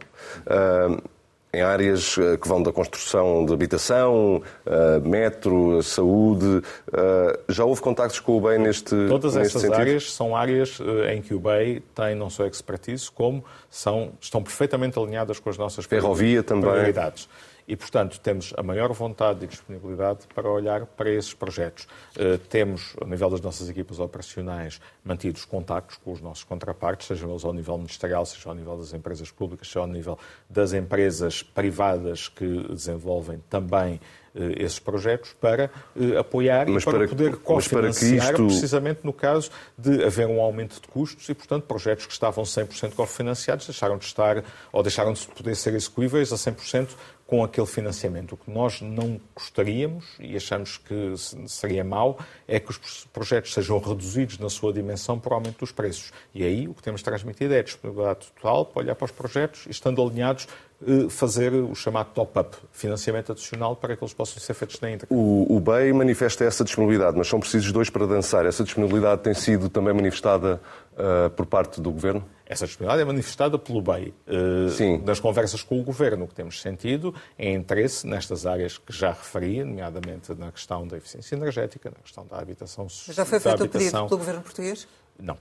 [1.56, 6.62] em áreas eh, que vão da construção de habitação, eh, metro, saúde.
[6.92, 9.80] Eh, já houve contactos com o BEI neste Todas neste estas sentido?
[9.80, 10.78] áreas são áreas
[11.14, 15.58] em que o BEI tem não só expertise, como são, estão perfeitamente alinhadas com as
[15.58, 16.70] nossas Ferrovia também.
[16.70, 17.30] prioridades.
[17.68, 21.88] E, portanto, temos a maior vontade e disponibilidade para olhar para esses projetos.
[22.16, 27.30] Uh, temos, ao nível das nossas equipas operacionais, mantidos contactos com os nossos contrapartes, sejam
[27.30, 30.18] eles ao nível ministerial, seja ao nível das empresas públicas, seja ao nível
[30.50, 33.96] das empresas privadas que desenvolvem também
[34.36, 38.46] uh, esses projetos, para uh, apoiar mas e para, para poder cofinanciar, isto...
[38.46, 42.94] precisamente no caso de haver um aumento de custos e, portanto, projetos que estavam 100%
[42.94, 46.90] cofinanciados deixaram de estar ou deixaram de poder ser execuíveis a 100%
[47.28, 48.34] com aquele financiamento.
[48.34, 51.14] O que nós não gostaríamos e achamos que
[51.48, 56.12] seria mau é que os projetos sejam reduzidos na sua dimensão por aumento dos preços.
[56.34, 59.66] E aí o que temos transmitido é a disponibilidade total para olhar para os projetos
[59.66, 60.48] e, estando alinhados,
[60.86, 65.16] eh, fazer o chamado top-up, financiamento adicional para que eles possam ser feitos na íntegra.
[65.16, 68.46] O, o BEI manifesta essa disponibilidade, mas são precisos dois para dançar.
[68.46, 70.62] Essa disponibilidade tem sido também manifestada
[70.94, 72.24] uh, por parte do Governo?
[72.46, 74.14] Essa disponibilidade é manifestada pelo BEI.
[74.28, 75.02] Uh, Sim.
[75.04, 79.10] Nas conversas com o Governo, o que temos sentido é interesse nestas áreas que já
[79.10, 83.64] referi, nomeadamente na questão da eficiência energética, na questão da habitação Mas já foi feito
[83.64, 84.88] o pedido pelo Governo português?
[85.20, 85.38] Não.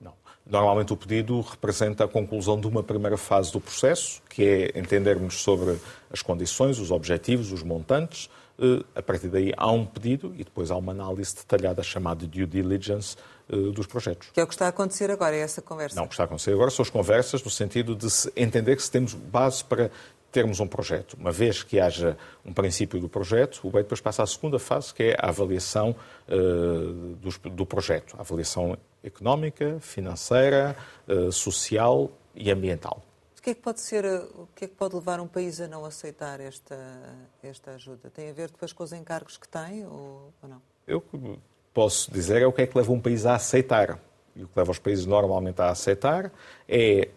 [0.00, 0.12] Não.
[0.44, 5.40] Normalmente o pedido representa a conclusão de uma primeira fase do processo, que é entendermos
[5.40, 5.78] sobre
[6.10, 8.28] as condições, os objetivos, os montantes.
[8.58, 12.46] Uh, a partir daí há um pedido e depois há uma análise detalhada chamada due
[12.46, 14.30] diligence eh, dos projetos.
[14.32, 15.96] Que é o que está a acontecer agora, é essa conversa?
[15.96, 18.82] Não, o que está a acontecer agora são as conversas no sentido de entender que
[18.82, 19.90] se temos base para
[20.34, 21.14] termos um projeto.
[21.14, 24.92] Uma vez que haja um princípio do projeto, o BEI depois passa à segunda fase,
[24.92, 25.94] que é a avaliação
[26.28, 28.16] uh, do, do, projeto.
[28.18, 30.76] A avaliação económica, financeira,
[31.06, 33.00] uh, social e ambiental.
[33.38, 35.68] O que é que pode ser, o que é que pode levar um país a
[35.68, 36.76] não aceitar esta,
[37.40, 38.10] esta ajuda?
[38.10, 40.60] Tem a ver depois com os encargos que tem ou, ou não?
[40.84, 41.00] Eu
[41.74, 43.98] posso dizer é o que é que leva um país a aceitar.
[44.34, 46.32] E o que leva os países normalmente a aceitar
[46.68, 47.08] é,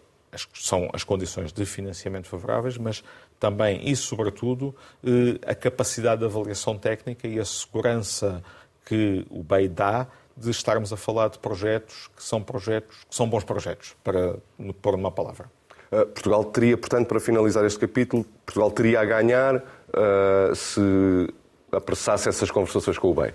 [0.53, 3.03] são as condições de financiamento favoráveis, mas
[3.39, 8.43] também e, sobretudo, eh, a capacidade de avaliação técnica e a segurança
[8.85, 13.27] que o BEI dá de estarmos a falar de projetos que são projetos que são
[13.27, 14.37] bons projetos, para
[14.81, 15.49] pôr uma palavra.
[15.91, 21.33] Uh, Portugal teria, portanto, para finalizar este capítulo, Portugal teria a ganhar uh, se
[21.71, 23.33] apressasse essas conversações com o BEI.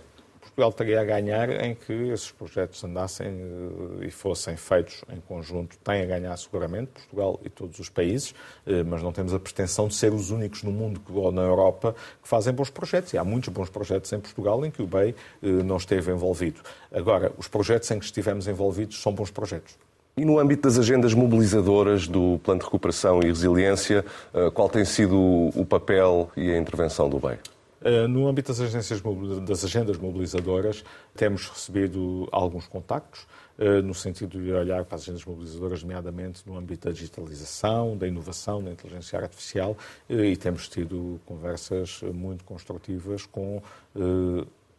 [0.54, 5.78] Portugal teria a ganhar em que esses projetos andassem eh, e fossem feitos em conjunto.
[5.82, 8.34] Tem a ganhar seguramente Portugal e todos os países,
[8.66, 11.96] eh, mas não temos a pretensão de ser os únicos no mundo ou na Europa
[12.22, 13.14] que fazem bons projetos.
[13.14, 16.60] E há muitos bons projetos em Portugal em que o BEI eh, não esteve envolvido.
[16.92, 19.78] Agora, os projetos em que estivemos envolvidos são bons projetos.
[20.14, 24.04] E no âmbito das agendas mobilizadoras do Plano de Recuperação e Resiliência,
[24.52, 27.38] qual tem sido o papel e a intervenção do BEI?
[27.84, 29.02] Eh, no âmbito das, agências,
[29.44, 33.26] das agendas mobilizadoras, temos recebido alguns contactos,
[33.58, 38.06] eh, no sentido de olhar para as agendas mobilizadoras, nomeadamente no âmbito da digitalização, da
[38.06, 39.76] inovação, da inteligência artificial,
[40.08, 43.60] eh, e temos tido conversas muito construtivas com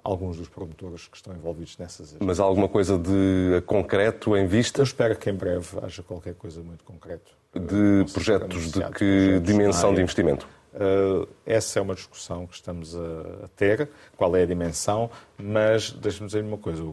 [0.04, 2.28] alguns dos promotores que estão envolvidos nessas agendas.
[2.28, 4.82] Mas há alguma coisa de concreto em vista?
[4.82, 7.32] Eu espero que em breve haja qualquer coisa muito concreto.
[7.54, 10.48] De projetos de que projetos dimensão de investimento?
[10.74, 15.92] Uh, essa é uma discussão que estamos a, a, ter, qual é a dimensão, mas
[15.92, 16.84] deixe-me dizer uma coisa.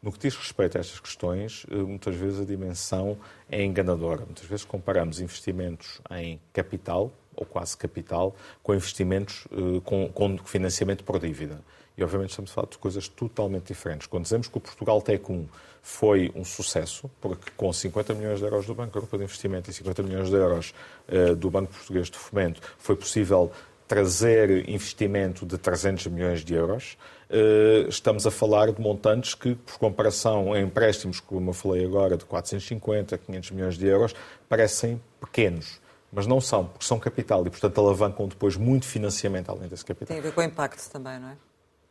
[0.00, 3.18] No que diz respeito a estas questões, uh, muitas vezes a dimensão
[3.50, 4.24] é enganadora.
[4.24, 11.02] Muitas vezes comparamos investimentos em capital, ou quase capital, com investimentos uh, com, com financiamento
[11.02, 11.60] por dívida.
[11.98, 14.06] E, obviamente, estamos a falar de coisas totalmente diferentes.
[14.06, 15.48] Quando dizemos que o Portugal Tech 1
[15.82, 19.72] foi um sucesso, porque com 50 milhões de euros do Banco Europeu de Investimento e
[19.72, 20.72] 50 milhões de euros
[21.08, 23.50] uh, do Banco Português de Fomento, foi possível
[23.88, 26.96] trazer investimento de 300 milhões de euros.
[27.28, 32.16] Uh, estamos a falar de montantes que, por comparação em empréstimos, como eu falei agora,
[32.16, 34.14] de 450, 500 milhões de euros,
[34.48, 35.80] parecem pequenos
[36.10, 40.08] mas não são, porque são capital e, portanto, alavancam depois muito financiamento além desse capital.
[40.08, 41.36] Tem a ver com o impacto também, não é?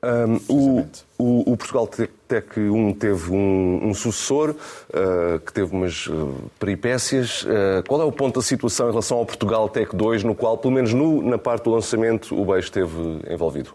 [0.04, 6.06] Um, o, o, o, Portugal Tech 1 teve um, um sucessor uh, que teve umas
[6.06, 7.42] uh, peripécias.
[7.42, 10.56] Uh, qual é o ponto da situação em relação ao Portugal Tech 2, no qual,
[10.56, 12.96] pelo menos no, na parte do lançamento, o BEI esteve
[13.28, 13.74] envolvido?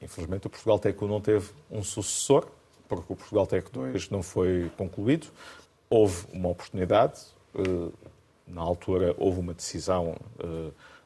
[0.00, 2.46] infelizmente, o Portugal Tech 1 não teve um sucessor,
[2.88, 5.26] porque o Portugal Tech 2 não foi concluído.
[5.90, 7.20] Houve uma oportunidade,
[8.46, 10.16] na altura houve uma decisão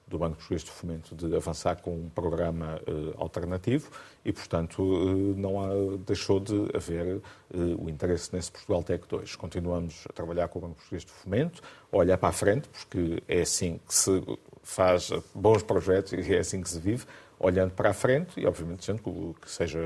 [0.07, 3.91] do Banco Português de Fomento de avançar com um programa uh, alternativo
[4.25, 9.37] e, portanto, uh, não há, deixou de haver uh, o interesse nesse Portugal Tech 2.
[9.37, 13.23] Continuamos a trabalhar com o Banco Português de Fomento, a olhar para a frente, porque
[13.27, 14.23] é assim que se
[14.63, 17.05] faz bons projetos e é assim que se vive,
[17.39, 19.81] olhando para a frente e, obviamente, dizendo que, que seja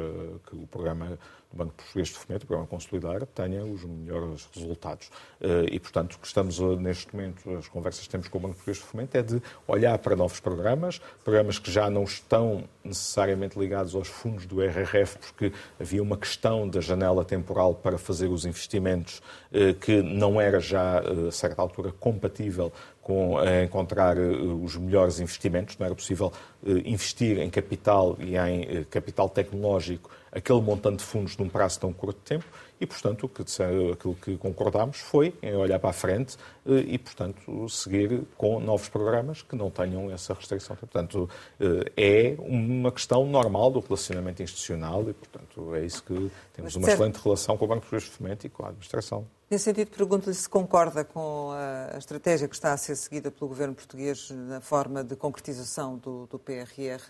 [0.49, 1.19] que o programa
[1.51, 5.11] do Banco Português de Fomento, o programa Consolidar, tenha os melhores resultados.
[5.41, 8.55] Eh, e, portanto, o que estamos neste momento, as conversas que temos com o Banco
[8.55, 13.59] Português de Fomento é de olhar para novos programas, programas que já não estão necessariamente
[13.59, 18.45] ligados aos fundos do RRF, porque havia uma questão da janela temporal para fazer os
[18.45, 25.19] investimentos eh, que não era já, eh, a certa altura, compatível com encontrar os melhores
[25.19, 25.79] investimentos.
[25.79, 26.31] Não era possível
[26.85, 32.19] investir em capital e em capital tecnológico aquele montante de fundos num prazo tão curto
[32.19, 32.47] de tempo
[32.81, 33.43] e, portanto, o que,
[33.93, 38.89] aquilo que concordámos foi em olhar para a frente eh, e, portanto, seguir com novos
[38.89, 40.77] programas que não tenham essa restrição.
[40.77, 46.77] Portanto, eh, é uma questão normal do relacionamento institucional e, portanto, é isso que temos
[46.77, 49.27] uma excelente relação com o Banco Português de Fomento e com a administração.
[49.51, 53.75] Nesse sentido, pergunto-lhe se concorda com a estratégia que está a ser seguida pelo governo
[53.75, 57.01] português na forma de concretização do, do PRR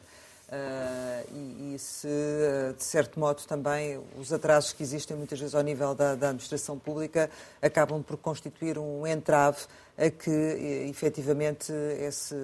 [0.49, 5.55] Uh, e, e, se, uh, de certo modo, também os atrasos que existem muitas vezes
[5.55, 7.29] ao nível da, da, administração pública
[7.61, 9.67] acabam por constituir um entrave
[9.99, 10.31] a que,
[10.89, 12.35] efetivamente, esse,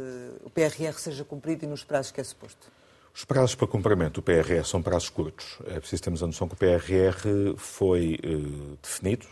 [0.45, 2.71] o PRR seja cumprido e nos prazos que é suposto.
[3.15, 5.59] Os prazos para cumprimento do PRR são prazos curtos.
[5.67, 9.27] É preciso termos a noção que o PRR foi uh, definido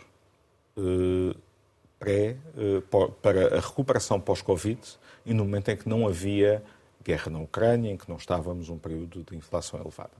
[1.99, 2.35] pré,
[3.21, 4.79] para a recuperação pós-Covid
[5.25, 6.63] e no momento em que não havia
[7.03, 10.11] guerra na Ucrânia, em que não estávamos num período de inflação elevada.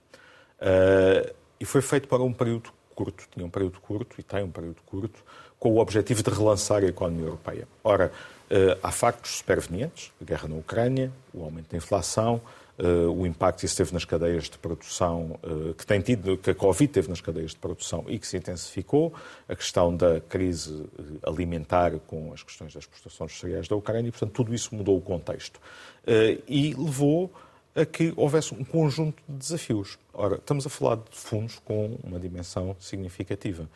[0.59, 4.51] Uh, e foi feito para um período curto, tinha um período curto e tem um
[4.51, 5.23] período curto,
[5.59, 7.67] com o objetivo de relançar a economia europeia.
[7.83, 8.11] Ora,
[8.51, 12.41] uh, há factos supervenientes, a guerra na Ucrânia, o aumento da inflação,
[12.77, 16.49] Uh, o impacto que isso teve nas cadeias de produção, uh, que tem tido, que
[16.49, 19.13] a Covid teve nas cadeias de produção e que se intensificou,
[19.47, 20.89] a questão da crise
[21.21, 24.97] alimentar com as questões das exportações de cereais da Ucrânia, e, portanto, tudo isso mudou
[24.97, 25.57] o contexto.
[25.57, 27.31] Uh, e levou
[27.75, 29.99] a que houvesse um conjunto de desafios.
[30.11, 33.67] Ora, estamos a falar de fundos com uma dimensão significativa.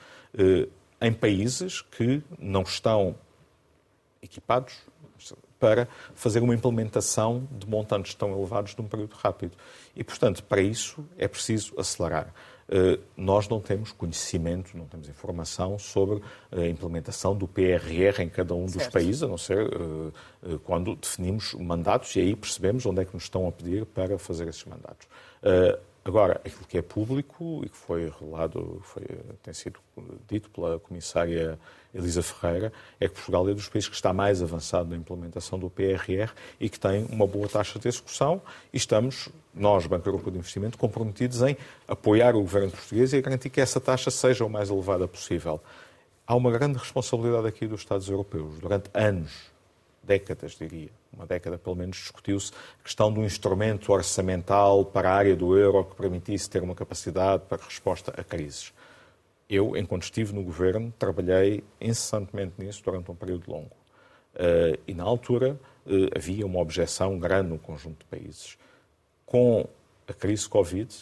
[1.02, 3.16] em países que não estão
[4.22, 4.76] equipados
[5.60, 9.58] para fazer uma implementação de montantes tão elevados num período rápido.
[9.96, 12.34] E, portanto, para isso é preciso acelerar.
[12.70, 18.54] Eh, nós não temos conhecimento, não temos informação sobre a implementação do PRR em cada
[18.54, 18.92] um dos certo.
[18.92, 20.12] países, a não ser eh,
[20.44, 24.18] eh, quando definimos mandatos e aí percebemos onde é que nos estão a pedir para
[24.18, 25.08] fazer esses mandatos.
[26.08, 29.04] Agora, aquilo que é público e que foi revelado, foi,
[29.44, 29.78] tem sido
[30.26, 31.60] dito pela comissária
[31.94, 35.70] Elisa Ferreira, é que Portugal é dos países que está mais avançado na implementação do
[35.70, 38.42] PRR e que tem uma boa taxa de execução
[38.72, 43.50] e estamos, nós, Banco Europeu de Investimento, comprometidos em apoiar o governo português e garantir
[43.50, 45.62] que essa taxa seja o mais elevada possível.
[46.26, 48.60] Há uma grande responsabilidade aqui dos Estados europeus.
[48.60, 49.52] Durante anos,
[50.08, 55.36] décadas, diria, uma década pelo menos, discutiu-se a questão do instrumento orçamental para a área
[55.36, 58.74] do euro que permitisse ter uma capacidade para resposta a crises.
[59.50, 63.76] Eu, enquanto estive no governo, trabalhei incessantemente nisso durante um período longo.
[64.34, 68.58] Uh, e, na altura, uh, havia uma objeção grande no conjunto de países.
[69.26, 69.68] Com
[70.08, 70.94] a crise Covid,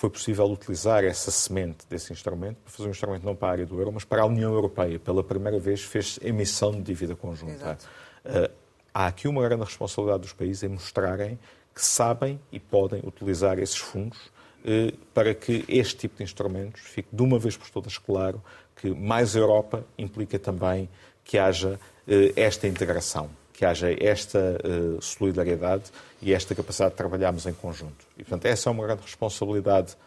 [0.00, 3.66] foi possível utilizar essa semente desse instrumento para fazer um instrumento não para a área
[3.66, 4.98] do euro, mas para a União Europeia.
[4.98, 7.76] Pela primeira vez fez emissão de dívida conjunta.
[8.24, 8.50] Uh,
[8.94, 11.38] há aqui uma grande responsabilidade dos países em mostrarem
[11.74, 14.18] que sabem e podem utilizar esses fundos
[14.64, 18.42] uh, para que este tipo de instrumentos fique de uma vez por todas claro
[18.76, 20.88] que mais Europa implica também
[21.22, 23.28] que haja uh, esta integração,
[23.60, 24.58] que haja esta
[25.02, 25.90] solidariedade
[26.22, 28.06] e esta capacidade de trabalharmos em conjunto.
[28.16, 29.98] E, portanto, essa é uma grande responsabilidade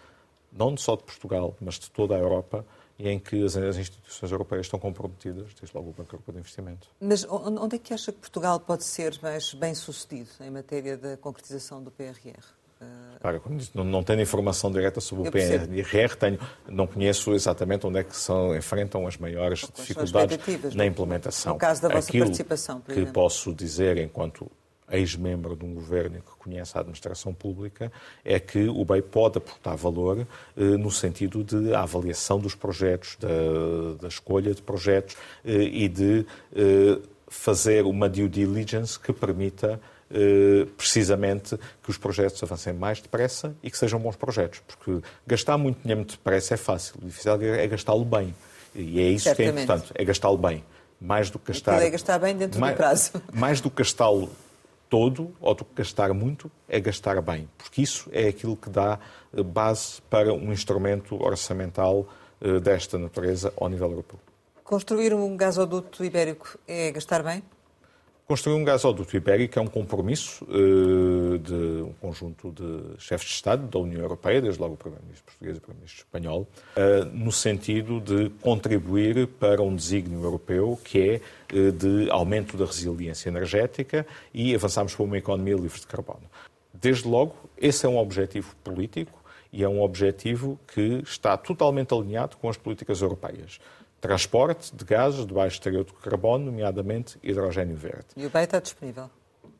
[0.51, 2.65] não só de Portugal, mas de toda a Europa,
[2.97, 6.39] e em que as, as, instituições europeias estão comprometidas, desde logo o Banco Europeu de
[6.39, 6.87] Investimento.
[6.99, 11.15] Mas onde é que acha que Portugal pode ser mais bem sucedido em matéria da
[11.15, 12.43] concretização do PRR?
[13.21, 13.39] Para,
[13.73, 18.15] não, não tenho informação direta sobre o PRR, tenho, não conheço exatamente onde é que
[18.15, 20.37] são, enfrentam as maiores dificuldades
[20.75, 21.53] na implementação.
[21.53, 24.51] No caso da vossa Aquilo participação, por que posso dizer enquanto
[24.91, 27.91] ex-membro de um governo que conhece a administração pública,
[28.23, 33.29] é que o BEI pode aportar valor eh, no sentido de avaliação dos projetos, da,
[34.01, 39.79] da escolha de projetos eh, e de eh, fazer uma due diligence que permita
[40.77, 44.61] precisamente que os projetos avancem mais depressa e que sejam bons projetos.
[44.67, 48.35] Porque gastar muito dinheiro muito depressa é fácil, o difícil é gastá-lo bem.
[48.75, 49.53] E é isso Certamente.
[49.53, 50.63] que é importante, é gastá-lo bem.
[50.99, 51.81] Mais do que gastar.
[51.81, 53.11] é gastar bem dentro mais, do prazo.
[53.33, 54.29] Mais do que gastá-lo
[54.93, 58.99] todo ou do que gastar muito, é gastar bem, porque isso é aquilo que dá
[59.35, 62.07] eh, base para um instrumento orçamental
[62.39, 64.19] eh, desta natureza ao nível europeu.
[64.63, 67.41] Construir um gasoduto ibérico é gastar bem?
[68.25, 73.67] Construir um gasoduto ibérico é um compromisso uh, de um conjunto de chefes de Estado
[73.67, 76.47] da União Europeia, desde logo o Primeiro-Ministro português e o Primeiro-Ministro espanhol,
[76.77, 81.21] uh, no sentido de contribuir para um desígnio europeu que é
[81.53, 86.23] uh, de aumento da resiliência energética e avançarmos para uma economia livre de carbono.
[86.73, 89.21] Desde logo, esse é um objetivo político
[89.51, 93.59] e é um objetivo que está totalmente alinhado com as políticas europeias
[94.03, 98.07] transporte de gases de baixo teor de carbono, nomeadamente hidrogênio verde.
[98.17, 99.09] E o BEI está disponível?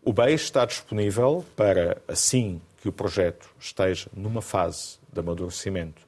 [0.04, 6.02] O BEI está disponível para, assim que o projeto esteja numa fase de amadurecimento,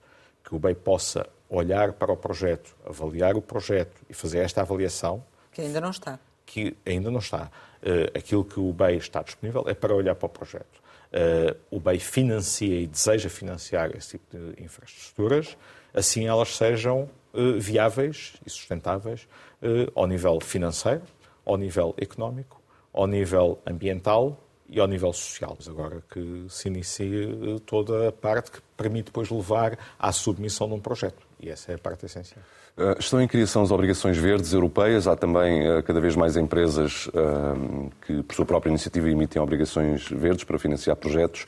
[0.44, 5.24] que o BEI possa olhar para o projeto, avaliar o projeto e fazer esta avaliação.
[5.54, 6.20] Que ainda não está.
[6.46, 7.50] Que ainda não está.
[7.82, 10.84] Uh, aquilo que o BEI está disponível é para olhar para o projeto.
[11.14, 15.56] Uh, o BEI financia e deseja financiar esse tipo de infraestruturas,
[15.94, 17.25] assim elas sejam eh,
[17.60, 19.28] viáveis e sustentáveis
[19.62, 21.04] eh, ao nível financeiro,
[21.46, 22.62] ao nível económico,
[22.94, 25.58] ao nível ambiental e ao nível social.
[25.68, 30.74] Agora que se inicia eh, toda a parte que permite depois levar à submissão de
[30.74, 31.25] um projeto.
[31.40, 32.44] E essa é a parte essencial.
[32.78, 35.08] Uh, estão em criação as obrigações verdes europeias.
[35.08, 40.08] Há também uh, cada vez mais empresas uh, que, por sua própria iniciativa, emitem obrigações
[40.10, 41.46] verdes para financiar projetos.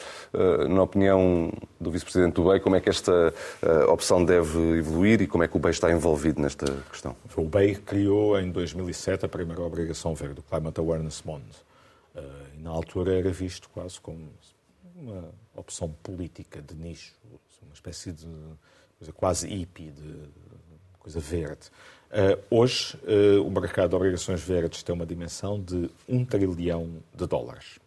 [0.69, 3.33] Na opinião do Vice-Presidente do BEI, como é que esta
[3.89, 7.15] opção deve evoluir e como é que o BEI está envolvido nesta questão?
[7.35, 11.45] O BEI criou em 2007 a primeira obrigação verde, o Climate Awareness Bond.
[12.55, 14.29] E na altura era visto quase como
[14.95, 17.13] uma opção política de nicho,
[17.63, 18.27] uma espécie de
[18.97, 20.29] coisa quase hippie, de
[20.99, 21.69] coisa verde.
[22.07, 27.27] Uh, hoje, uh, o mercado de obrigações verdes tem uma dimensão de 1 trilhão de
[27.27, 27.79] dólares,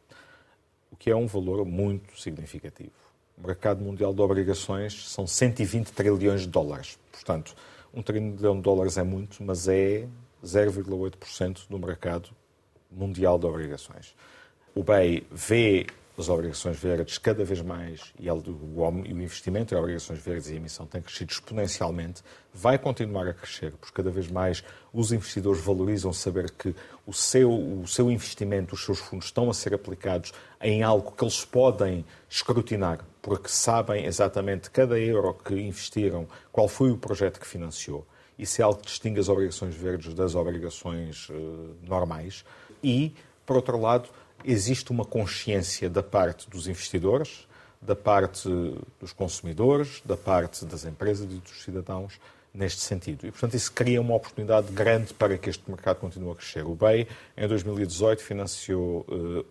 [0.90, 2.92] o que é um valor muito significativo.
[3.38, 6.98] O mercado mundial de obrigações são 120 trilhões de dólares.
[7.10, 7.54] Portanto,
[7.94, 10.06] 1 trilhão de dólares é muito, mas é
[10.44, 12.30] 0,8% do mercado
[12.90, 14.14] mundial de obrigações.
[14.74, 15.86] O BEI vê
[16.20, 21.00] as obrigações verdes cada vez mais e o investimento em obrigações verdes e emissão tem
[21.02, 24.62] crescido exponencialmente, vai continuar a crescer, porque cada vez mais
[24.92, 26.74] os investidores valorizam saber que
[27.06, 31.24] o seu, o seu investimento, os seus fundos estão a ser aplicados em algo que
[31.24, 37.46] eles podem escrutinar, porque sabem exatamente cada euro que investiram, qual foi o projeto que
[37.46, 38.06] financiou.
[38.38, 42.44] Isso é algo que distingue as obrigações verdes das obrigações uh, normais.
[42.82, 43.14] E,
[43.44, 44.08] por outro lado,
[44.44, 47.46] existe uma consciência da parte dos investidores,
[47.80, 48.48] da parte
[49.00, 52.20] dos consumidores, da parte das empresas e dos cidadãos
[52.52, 53.26] neste sentido.
[53.26, 56.64] E, portanto, isso cria uma oportunidade grande para que este mercado continue a crescer.
[56.64, 59.44] O BEI, em 2018, financiou eh,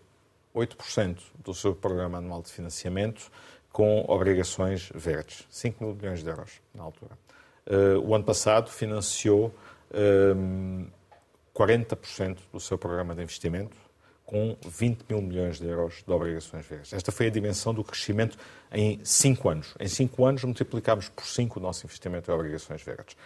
[0.53, 3.31] 8% do seu programa anual de financiamento
[3.71, 7.17] com obrigações verdes, 5 mil milhões de euros na altura.
[7.67, 9.53] Uh, o ano passado financiou
[10.35, 10.99] um, eh,
[11.55, 13.77] 40% do seu programa de investimento
[14.29, 16.93] com 20 mil milhões de euros de obrigações verdes.
[16.93, 18.37] Esta foi a dimensão do crescimento
[18.71, 19.73] em cinco anos.
[19.79, 23.17] Em cinco anos multiplicámos por cinco o nosso investimento em obrigações verdes.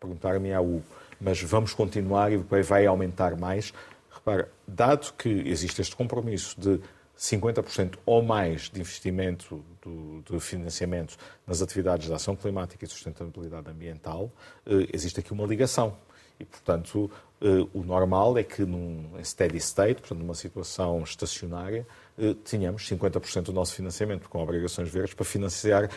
[0.00, 0.82] Perguntar-me a Hugo,
[1.20, 3.72] mas vamos continuar e vai aumentar mais?
[4.10, 6.80] Repara, dado que existe este compromisso de
[7.16, 11.16] 50% ou mais de investimento do, do, financiamento
[11.46, 14.32] nas atividades de ação climática e sustentabilidade ambiental,
[14.66, 15.96] eh, existe aqui uma ligação.
[16.38, 22.34] E, portanto, Uh, o normal é que num steady state, portanto, numa situação estacionária, uh,
[22.34, 25.90] tenhamos 50% do nosso financiamento com obrigações verdes para financiar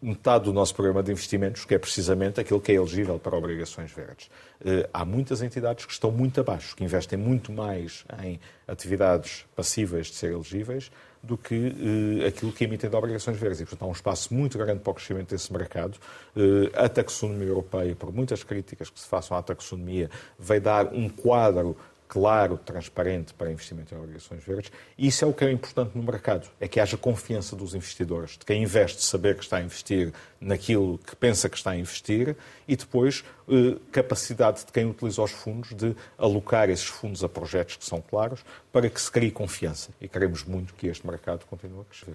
[0.00, 3.90] metade do nosso programa de investimentos, que é precisamente aquilo que é elegível para obrigações
[3.90, 4.28] verdes.
[4.60, 8.38] Uh, há muitas entidades que estão muito abaixo, que investem muito mais em
[8.68, 10.92] atividades passíveis de ser elegíveis
[11.24, 13.60] do que uh, aquilo que emitem de obrigações verdes.
[13.60, 15.96] E, portanto, há um espaço muito grande para o crescimento desse mercado.
[16.36, 21.08] Uh, a taxonomia europeia, por muitas críticas que se façam à taxonomia, vai dar um
[21.08, 21.76] quadro
[22.14, 24.70] claro, transparente para investimento em obrigações verdes.
[24.96, 28.38] E isso é o que é importante no mercado, é que haja confiança dos investidores,
[28.38, 32.36] de quem investe saber que está a investir naquilo que pensa que está a investir
[32.68, 37.74] e depois eh, capacidade de quem utiliza os fundos de alocar esses fundos a projetos
[37.74, 39.90] que são claros para que se crie confiança.
[40.00, 42.14] E queremos muito que este mercado continue a crescer.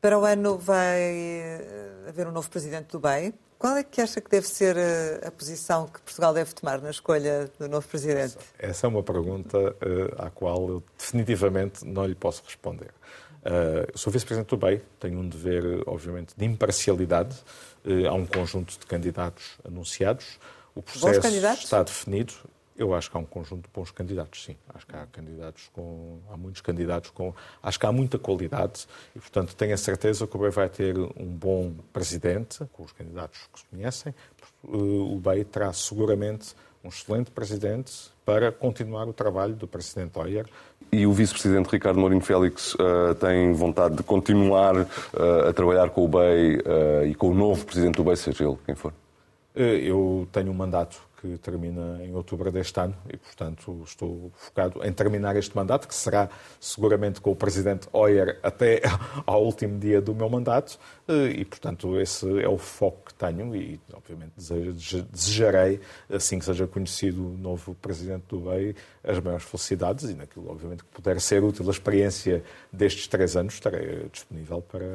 [0.00, 3.34] Para o ano vai eh, haver um novo presidente do BEI.
[3.58, 6.90] Qual é que acha que deve ser a, a, posição que Portugal deve tomar na
[6.90, 8.38] escolha do novo presidente?
[8.58, 12.88] Essa é uma pergunta uh, à qual eu definitivamente não lhe posso responder.
[13.42, 17.36] Uh, sou vice-presidente do BEI, tenho um dever, obviamente, de imparcialidade.
[17.84, 20.38] Uh, há um conjunto de candidatos anunciados.
[20.74, 22.32] O processo está definido.
[22.80, 24.56] Eu acho que há um conjunto de bons candidatos, sim.
[24.74, 26.18] Acho que há candidatos com.
[26.32, 27.34] Há muitos candidatos com.
[27.62, 30.96] Acho que há muita qualidade e, portanto, tenho a certeza que o BEI vai ter
[30.96, 34.14] um bom presidente, com os candidatos que se conhecem.
[34.64, 37.92] O BEI terá seguramente um excelente presidente
[38.24, 40.46] para continuar o trabalho do presidente Oyer.
[40.90, 44.86] E o vice-presidente Ricardo Mourinho Félix uh, tem vontade de continuar uh,
[45.50, 48.56] a trabalhar com o BEI uh, e com o novo presidente do BEI, seja ele
[48.64, 48.94] quem for?
[49.54, 54.92] Eu tenho um mandato que termina em outubro deste ano e, portanto, estou focado em
[54.92, 58.80] terminar este mandato, que será seguramente com o Presidente Hoyer até
[59.26, 63.78] ao último dia do meu mandato e, portanto, esse é o foco que tenho e,
[63.92, 64.32] obviamente,
[65.12, 70.50] desejarei, assim que seja conhecido o novo Presidente do BEI, as maiores felicidades e naquilo,
[70.50, 71.66] obviamente, que puder ser útil.
[71.68, 72.42] A experiência
[72.72, 74.86] destes três anos, estarei disponível para,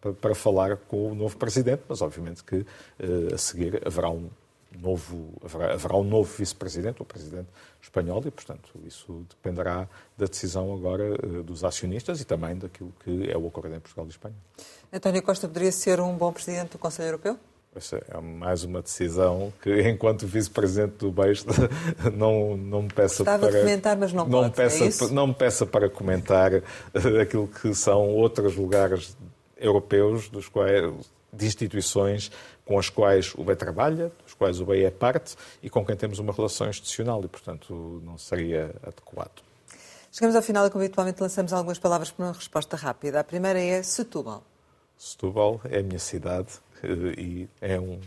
[0.00, 2.64] para, para falar com o novo Presidente, mas, obviamente, que
[3.32, 4.28] a seguir haverá um
[4.80, 7.48] novo, haverá, haverá um novo vice-presidente, o presidente
[7.82, 13.30] espanhol, e, portanto, isso dependerá da decisão agora eh, dos acionistas e também daquilo que
[13.30, 14.36] é o acordo em Portugal e Espanha.
[14.92, 17.38] António Costa poderia ser um bom presidente do Conselho Europeu?
[17.76, 21.44] Essa é mais uma decisão que, enquanto vice-presidente do BES,
[22.16, 23.58] não, não me peça Estava para...
[23.58, 25.08] a comentar, mas não, não pode, peça, é?
[25.10, 26.62] Não me peça para comentar eh,
[27.20, 29.16] aquilo que são outros lugares
[29.58, 30.84] europeus dos quais,
[31.36, 32.30] de instituições
[32.64, 35.96] com as quais o BEI trabalha, dos quais o BEI é parte e com quem
[35.96, 39.42] temos uma relação institucional e, portanto, não seria adequado.
[40.10, 43.20] Chegamos ao final e, como habitualmente, lançamos algumas palavras para uma resposta rápida.
[43.20, 44.42] A primeira é Setúbal.
[44.96, 46.48] Setúbal é a minha cidade
[46.82, 48.00] eh, e é um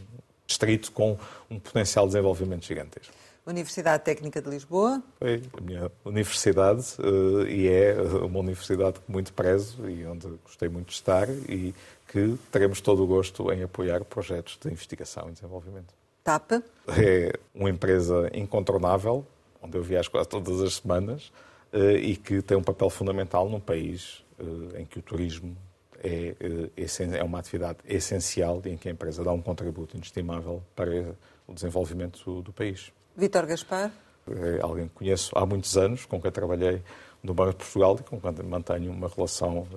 [0.47, 1.17] distrito com
[1.49, 3.13] um potencial de desenvolvimento gigantesco.
[3.45, 5.01] Universidade Técnica de Lisboa.
[5.17, 10.69] Foi a minha universidade eh, e é uma universidade que muito prezo e onde gostei
[10.69, 11.73] muito de estar e
[12.07, 15.93] que teremos todo o gosto em apoiar projetos de investigação e desenvolvimento.
[16.23, 16.51] TAP?
[16.87, 19.25] É uma empresa incontornável,
[19.61, 21.31] onde eu viajo quase todas as semanas
[21.71, 25.55] eh, e que tem um papel fundamental num país eh, em que o turismo
[26.03, 26.35] é,
[26.75, 31.15] eh, é uma atividade essencial e em que a empresa dá um contributo inestimável para
[31.47, 32.91] o desenvolvimento do país.
[33.19, 33.91] Vítor Gaspar?
[34.27, 36.81] É alguém que conheço há muitos anos, com quem trabalhei
[37.21, 39.67] no Banco de Portugal e com quem mantenho uma relação,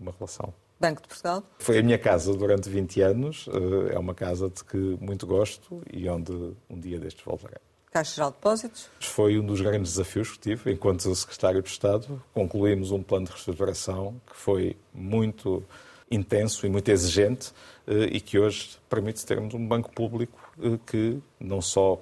[0.00, 1.42] uma relação Banco de Portugal?
[1.58, 3.48] Foi a minha casa durante 20 anos.
[3.48, 6.32] Eh, é uma casa de que muito gosto e onde
[6.70, 7.58] um dia destes voltarei.
[7.90, 8.88] Caixa Geral de Depósitos?
[9.00, 12.22] Foi um dos grandes desafios que tive enquanto secretário de Estado.
[12.32, 15.64] Concluímos um plano de reestruturação que foi muito
[16.10, 17.52] intenso e muito exigente
[17.86, 22.00] eh, e que hoje permite termos um banco público eh, que não só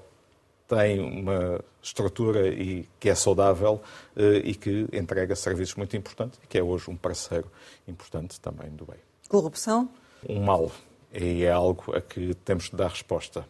[0.66, 3.80] tem uma estrutura e que é saudável
[4.16, 7.50] eh, e que entrega serviços muito importantes e que é hoje um parceiro
[7.86, 8.98] importante também do bem.
[9.28, 9.88] Corrupção?
[10.28, 10.70] Um mal.
[11.12, 13.46] E é algo a que temos de dar resposta.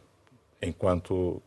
[0.60, 1.42] Enquanto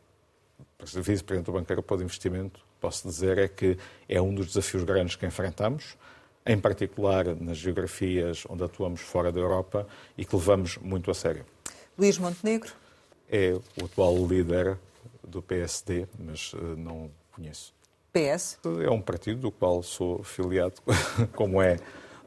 [0.79, 5.15] vice-presidente do Banco Europeu de Investimento, posso dizer é que é um dos desafios grandes
[5.15, 5.97] que enfrentamos,
[6.45, 11.45] em particular nas geografias onde atuamos fora da Europa e que levamos muito a sério.
[11.97, 12.71] Luís Montenegro?
[13.29, 14.77] É o atual líder
[15.29, 17.73] do PSD, mas uh, não conheço.
[18.11, 18.59] PS?
[18.83, 20.81] É um partido do qual sou filiado,
[21.35, 21.77] como é,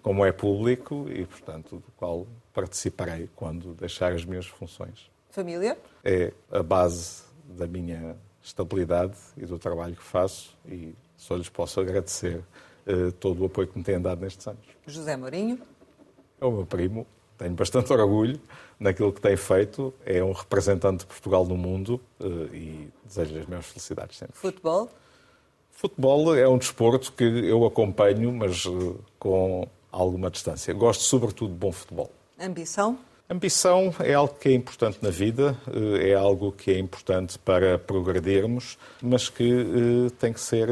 [0.00, 5.10] como é público e, portanto, do qual participarei quando deixar as minhas funções.
[5.30, 5.78] Família?
[6.04, 11.80] É a base da minha estabilidade e do trabalho que faço e só lhes posso
[11.80, 12.44] agradecer
[12.86, 14.64] uh, todo o apoio que me têm dado nestes anos.
[14.86, 15.58] José Mourinho?
[16.40, 17.06] É o meu primo,
[17.38, 18.40] tenho bastante orgulho
[18.78, 19.94] naquilo que tem feito.
[20.04, 24.36] É um representante de Portugal no mundo eh, e desejo as minhas felicidades sempre.
[24.36, 24.90] Futebol?
[25.70, 30.74] Futebol é um desporto que eu acompanho, mas eh, com alguma distância.
[30.74, 32.10] Gosto sobretudo de bom futebol.
[32.38, 32.98] Ambição?
[33.30, 37.78] Ambição é algo que é importante na vida, eh, é algo que é importante para
[37.78, 40.68] progredirmos, mas que tem que ser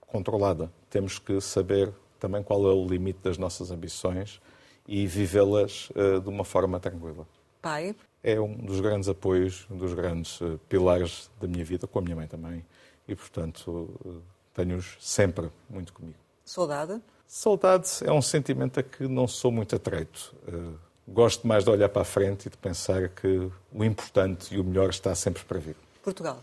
[0.00, 0.70] controlada.
[0.88, 4.40] Temos que saber também qual é o limite das nossas ambições
[4.90, 7.24] e vivê-las uh, de uma forma tranquila.
[7.62, 7.94] Pai?
[8.24, 12.02] É um dos grandes apoios, um dos grandes uh, pilares da minha vida, com a
[12.02, 12.66] minha mãe também,
[13.06, 14.20] e portanto uh,
[14.52, 16.18] tenho-os sempre muito comigo.
[16.44, 17.00] Saudade?
[17.24, 20.34] Saudade é um sentimento a que não sou muito atreito.
[21.06, 24.64] Gosto mais de olhar para a frente e de pensar que o importante e o
[24.64, 25.76] melhor está sempre para vir.
[26.02, 26.42] Portugal?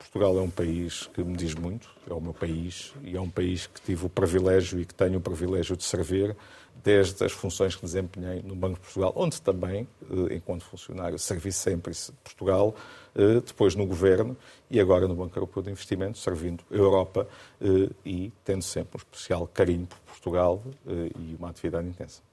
[0.00, 3.28] Portugal é um país que me diz muito, é o meu país, e é um
[3.28, 6.34] país que tive o privilégio e que tenho o privilégio de servir
[6.82, 11.52] desde as funções que desempenhei no Banco de Portugal, onde também, eh, enquanto funcionário, servi
[11.52, 11.92] sempre
[12.24, 12.74] Portugal,
[13.14, 14.34] eh, depois no Governo
[14.70, 17.28] e agora no Banco Europeu de Investimento, servindo a Europa
[17.60, 20.62] eh, e tendo sempre um especial carinho por Portugal
[21.18, 22.29] e uma atividade intensa.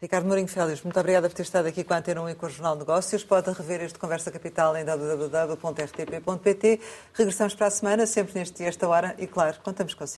[0.00, 2.46] Ricardo Mourinho Félix, muito obrigada por ter estado aqui com a Antena 1 e com
[2.46, 3.24] o Jornal Negócios.
[3.24, 6.80] Pode rever este Conversa Capital em www.rtp.pt.
[7.14, 10.17] Regressamos para a semana, sempre neste dia, esta hora, e claro, contamos consigo.